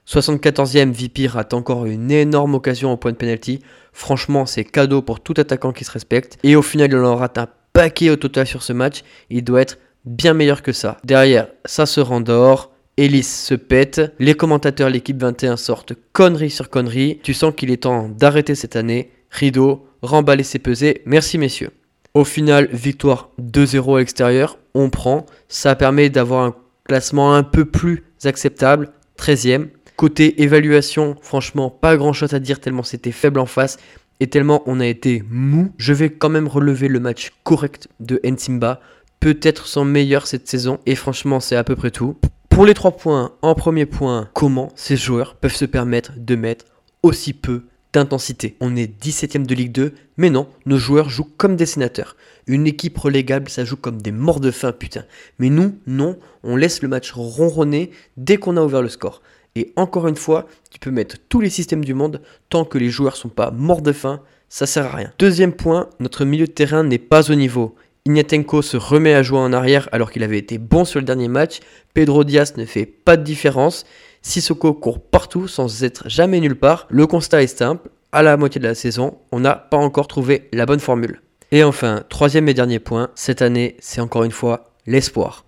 74e, 0.08 0.90
VP 0.90 1.28
rate 1.28 1.54
encore 1.54 1.86
une 1.86 2.10
énorme 2.10 2.56
occasion 2.56 2.92
au 2.92 2.96
point 2.96 3.12
de 3.12 3.16
penalty. 3.16 3.60
Franchement, 3.92 4.44
c'est 4.44 4.64
cadeau 4.64 5.02
pour 5.02 5.20
tout 5.20 5.34
attaquant 5.36 5.72
qui 5.72 5.84
se 5.84 5.92
respecte. 5.92 6.36
Et 6.42 6.56
au 6.56 6.62
final, 6.62 6.90
il 6.90 6.96
en 6.96 7.14
rate 7.14 7.38
un 7.38 7.46
paquet 7.72 8.10
au 8.10 8.16
total 8.16 8.48
sur 8.48 8.64
ce 8.64 8.72
match. 8.72 9.04
Il 9.30 9.44
doit 9.44 9.60
être 9.60 9.78
bien 10.04 10.34
meilleur 10.34 10.60
que 10.62 10.72
ça. 10.72 10.98
Derrière, 11.04 11.46
ça 11.64 11.86
se 11.86 12.00
rendort. 12.00 12.72
Ellis 12.96 13.22
se 13.22 13.54
pète, 13.54 14.02
les 14.18 14.34
commentateurs 14.34 14.90
l'équipe 14.90 15.20
21 15.20 15.56
sortent 15.56 15.92
conneries 16.12 16.50
sur 16.50 16.70
conneries, 16.70 17.18
tu 17.24 17.34
sens 17.34 17.52
qu'il 17.56 17.72
est 17.72 17.82
temps 17.82 18.08
d'arrêter 18.08 18.54
cette 18.54 18.76
année, 18.76 19.10
rideau, 19.30 19.88
remballer 20.00 20.44
ses 20.44 20.60
pesées, 20.60 21.02
merci 21.04 21.36
messieurs. 21.36 21.70
Au 22.14 22.22
final, 22.22 22.68
victoire 22.72 23.30
2-0 23.42 23.96
à 23.96 23.98
l'extérieur, 23.98 24.56
on 24.72 24.88
prend. 24.88 25.26
Ça 25.48 25.74
permet 25.74 26.10
d'avoir 26.10 26.44
un 26.44 26.54
classement 26.84 27.34
un 27.34 27.42
peu 27.42 27.64
plus 27.64 28.04
acceptable, 28.22 28.92
13e. 29.18 29.66
Côté 29.96 30.40
évaluation, 30.42 31.16
franchement, 31.22 31.70
pas 31.70 31.96
grand 31.96 32.12
chose 32.12 32.32
à 32.32 32.38
dire 32.38 32.60
tellement 32.60 32.84
c'était 32.84 33.10
faible 33.10 33.40
en 33.40 33.46
face 33.46 33.78
et 34.20 34.28
tellement 34.28 34.62
on 34.66 34.78
a 34.78 34.86
été 34.86 35.24
mou. 35.28 35.72
Je 35.76 35.92
vais 35.92 36.10
quand 36.10 36.28
même 36.28 36.46
relever 36.46 36.86
le 36.86 37.00
match 37.00 37.32
correct 37.42 37.88
de 37.98 38.20
Nsimba, 38.24 38.80
peut-être 39.18 39.66
son 39.66 39.84
meilleur 39.84 40.28
cette 40.28 40.46
saison 40.46 40.78
et 40.86 40.94
franchement, 40.94 41.40
c'est 41.40 41.56
à 41.56 41.64
peu 41.64 41.74
près 41.74 41.90
tout. 41.90 42.16
Pour 42.48 42.64
les 42.64 42.74
3 42.74 42.92
points, 42.92 43.32
en 43.42 43.56
premier 43.56 43.86
point, 43.86 44.28
comment 44.34 44.70
ces 44.76 44.96
joueurs 44.96 45.34
peuvent 45.34 45.56
se 45.56 45.64
permettre 45.64 46.12
de 46.16 46.36
mettre 46.36 46.66
aussi 47.02 47.32
peu 47.32 47.64
d'intensité. 47.94 48.56
On 48.60 48.76
est 48.76 48.90
17ème 49.02 49.46
de 49.46 49.54
Ligue 49.54 49.72
2, 49.72 49.94
mais 50.16 50.28
non, 50.28 50.48
nos 50.66 50.76
joueurs 50.76 51.08
jouent 51.08 51.30
comme 51.36 51.56
des 51.56 51.66
sénateurs. 51.66 52.16
Une 52.46 52.66
équipe 52.66 52.98
relégable, 52.98 53.48
ça 53.48 53.64
joue 53.64 53.76
comme 53.76 54.02
des 54.02 54.12
morts 54.12 54.40
de 54.40 54.50
faim, 54.50 54.72
putain. 54.72 55.04
Mais 55.38 55.48
nous, 55.48 55.78
non, 55.86 56.18
on 56.42 56.56
laisse 56.56 56.82
le 56.82 56.88
match 56.88 57.12
ronronner 57.12 57.90
dès 58.16 58.36
qu'on 58.36 58.56
a 58.56 58.62
ouvert 58.62 58.82
le 58.82 58.88
score. 58.88 59.22
Et 59.54 59.72
encore 59.76 60.08
une 60.08 60.16
fois, 60.16 60.48
tu 60.70 60.80
peux 60.80 60.90
mettre 60.90 61.16
tous 61.28 61.40
les 61.40 61.50
systèmes 61.50 61.84
du 61.84 61.94
monde, 61.94 62.20
tant 62.50 62.64
que 62.64 62.78
les 62.78 62.90
joueurs 62.90 63.16
sont 63.16 63.28
pas 63.28 63.52
morts 63.52 63.82
de 63.82 63.92
faim, 63.92 64.20
ça 64.48 64.66
sert 64.66 64.86
à 64.86 64.96
rien. 64.96 65.12
Deuxième 65.18 65.52
point, 65.52 65.88
notre 66.00 66.24
milieu 66.24 66.46
de 66.46 66.52
terrain 66.52 66.82
n'est 66.82 66.98
pas 66.98 67.30
au 67.30 67.36
niveau. 67.36 67.76
Ignatenko 68.06 68.60
se 68.60 68.76
remet 68.76 69.14
à 69.14 69.22
jouer 69.22 69.38
en 69.38 69.52
arrière 69.52 69.88
alors 69.92 70.10
qu'il 70.10 70.22
avait 70.24 70.38
été 70.38 70.58
bon 70.58 70.84
sur 70.84 71.00
le 71.00 71.06
dernier 71.06 71.28
match. 71.28 71.60
Pedro 71.94 72.24
Diaz 72.24 72.54
ne 72.56 72.66
fait 72.66 72.84
pas 72.84 73.16
de 73.16 73.22
différence. 73.22 73.86
Sissoko 74.24 74.72
court 74.72 75.00
partout 75.00 75.48
sans 75.48 75.84
être 75.84 76.08
jamais 76.08 76.40
nulle 76.40 76.58
part. 76.58 76.86
Le 76.88 77.06
constat 77.06 77.42
est 77.42 77.58
simple, 77.58 77.90
à 78.10 78.22
la 78.22 78.38
moitié 78.38 78.58
de 78.58 78.66
la 78.66 78.74
saison, 78.74 79.18
on 79.32 79.40
n'a 79.40 79.54
pas 79.54 79.76
encore 79.76 80.08
trouvé 80.08 80.48
la 80.52 80.64
bonne 80.64 80.80
formule. 80.80 81.20
Et 81.52 81.62
enfin, 81.62 82.02
troisième 82.08 82.48
et 82.48 82.54
dernier 82.54 82.78
point, 82.78 83.10
cette 83.14 83.42
année, 83.42 83.76
c'est 83.80 84.00
encore 84.00 84.24
une 84.24 84.30
fois 84.30 84.72
l'espoir. 84.86 85.44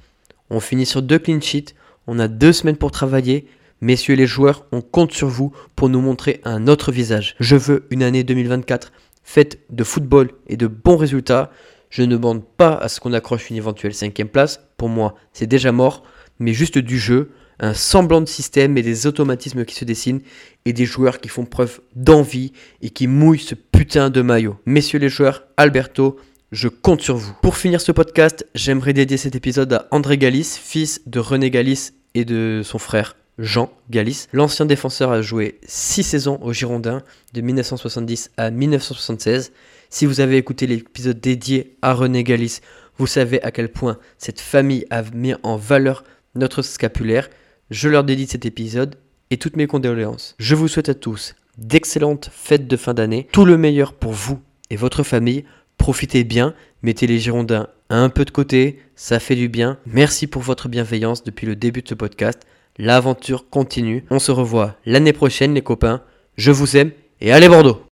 On 0.50 0.60
finit 0.60 0.84
sur 0.84 1.00
deux 1.00 1.18
clean 1.18 1.40
sheets, 1.40 1.74
on 2.06 2.18
a 2.18 2.28
deux 2.28 2.52
semaines 2.52 2.76
pour 2.76 2.90
travailler. 2.90 3.48
Messieurs 3.80 4.14
les 4.14 4.26
joueurs, 4.26 4.66
on 4.72 4.82
compte 4.82 5.12
sur 5.12 5.28
vous 5.28 5.52
pour 5.74 5.88
nous 5.88 6.02
montrer 6.02 6.42
un 6.44 6.66
autre 6.68 6.92
visage. 6.92 7.34
Je 7.40 7.56
veux 7.56 7.86
une 7.90 8.02
année 8.02 8.24
2024 8.24 8.92
faite 9.24 9.58
de 9.70 9.84
football 9.84 10.32
et 10.48 10.58
de 10.58 10.66
bons 10.66 10.98
résultats. 10.98 11.50
Je 11.88 12.02
ne 12.02 12.16
demande 12.16 12.44
pas 12.44 12.74
à 12.74 12.88
ce 12.88 13.00
qu'on 13.00 13.14
accroche 13.14 13.48
une 13.48 13.56
éventuelle 13.56 13.94
cinquième 13.94 14.28
place. 14.28 14.60
Pour 14.76 14.90
moi, 14.90 15.14
c'est 15.32 15.46
déjà 15.46 15.72
mort, 15.72 16.02
mais 16.38 16.52
juste 16.52 16.78
du 16.78 16.98
jeu, 16.98 17.30
un 17.58 17.74
semblant 17.74 18.20
de 18.20 18.28
système 18.28 18.76
et 18.76 18.82
des 18.82 19.06
automatismes 19.06 19.64
qui 19.64 19.74
se 19.74 19.84
dessinent 19.84 20.20
et 20.64 20.72
des 20.72 20.84
joueurs 20.84 21.20
qui 21.20 21.28
font 21.28 21.44
preuve 21.44 21.80
d'envie 21.94 22.52
et 22.82 22.90
qui 22.90 23.06
mouillent 23.06 23.38
ce 23.38 23.54
putain 23.54 24.10
de 24.10 24.22
maillot. 24.22 24.56
Messieurs 24.66 24.98
les 24.98 25.08
joueurs, 25.08 25.44
Alberto, 25.56 26.18
je 26.52 26.68
compte 26.68 27.00
sur 27.00 27.16
vous. 27.16 27.34
Pour 27.42 27.56
finir 27.56 27.80
ce 27.80 27.92
podcast, 27.92 28.46
j'aimerais 28.54 28.92
dédier 28.92 29.16
cet 29.16 29.34
épisode 29.34 29.72
à 29.72 29.88
André 29.90 30.18
Galis, 30.18 30.58
fils 30.62 31.00
de 31.06 31.18
René 31.18 31.50
Galis 31.50 31.90
et 32.14 32.24
de 32.24 32.62
son 32.64 32.78
frère 32.78 33.16
Jean 33.38 33.70
Galis. 33.90 34.26
L'ancien 34.32 34.66
défenseur 34.66 35.10
a 35.10 35.22
joué 35.22 35.58
6 35.66 36.02
saisons 36.02 36.38
au 36.42 36.52
Girondins 36.52 37.02
de 37.34 37.40
1970 37.40 38.30
à 38.36 38.50
1976. 38.50 39.52
Si 39.90 40.06
vous 40.06 40.20
avez 40.20 40.36
écouté 40.36 40.66
l'épisode 40.66 41.20
dédié 41.20 41.76
à 41.82 41.94
René 41.94 42.24
Galis, 42.24 42.60
vous 42.98 43.06
savez 43.06 43.42
à 43.42 43.50
quel 43.50 43.70
point 43.70 43.98
cette 44.16 44.40
famille 44.40 44.86
a 44.90 45.02
mis 45.02 45.34
en 45.42 45.56
valeur 45.56 46.04
notre 46.36 46.62
scapulaire. 46.62 47.28
Je 47.70 47.88
leur 47.88 48.04
dédie 48.04 48.26
cet 48.26 48.46
épisode 48.46 48.96
et 49.30 49.36
toutes 49.36 49.56
mes 49.56 49.66
condoléances. 49.66 50.34
Je 50.38 50.54
vous 50.54 50.68
souhaite 50.68 50.88
à 50.88 50.94
tous 50.94 51.34
d'excellentes 51.58 52.30
fêtes 52.32 52.68
de 52.68 52.76
fin 52.76 52.94
d'année, 52.94 53.28
tout 53.32 53.44
le 53.44 53.56
meilleur 53.56 53.92
pour 53.94 54.12
vous 54.12 54.40
et 54.70 54.76
votre 54.76 55.02
famille. 55.02 55.44
Profitez 55.78 56.24
bien, 56.24 56.54
mettez 56.82 57.06
les 57.06 57.18
Girondins 57.18 57.68
un 57.88 58.08
peu 58.08 58.24
de 58.24 58.30
côté, 58.30 58.80
ça 58.96 59.20
fait 59.20 59.36
du 59.36 59.48
bien. 59.48 59.78
Merci 59.86 60.26
pour 60.26 60.42
votre 60.42 60.68
bienveillance 60.68 61.22
depuis 61.22 61.46
le 61.46 61.54
début 61.54 61.82
de 61.82 61.88
ce 61.88 61.94
podcast. 61.94 62.40
L'aventure 62.78 63.48
continue. 63.48 64.04
On 64.10 64.18
se 64.18 64.32
revoit 64.32 64.74
l'année 64.84 65.12
prochaine 65.12 65.54
les 65.54 65.62
copains. 65.62 66.02
Je 66.36 66.50
vous 66.50 66.76
aime 66.76 66.90
et 67.20 67.32
allez 67.32 67.48
Bordeaux 67.48 67.82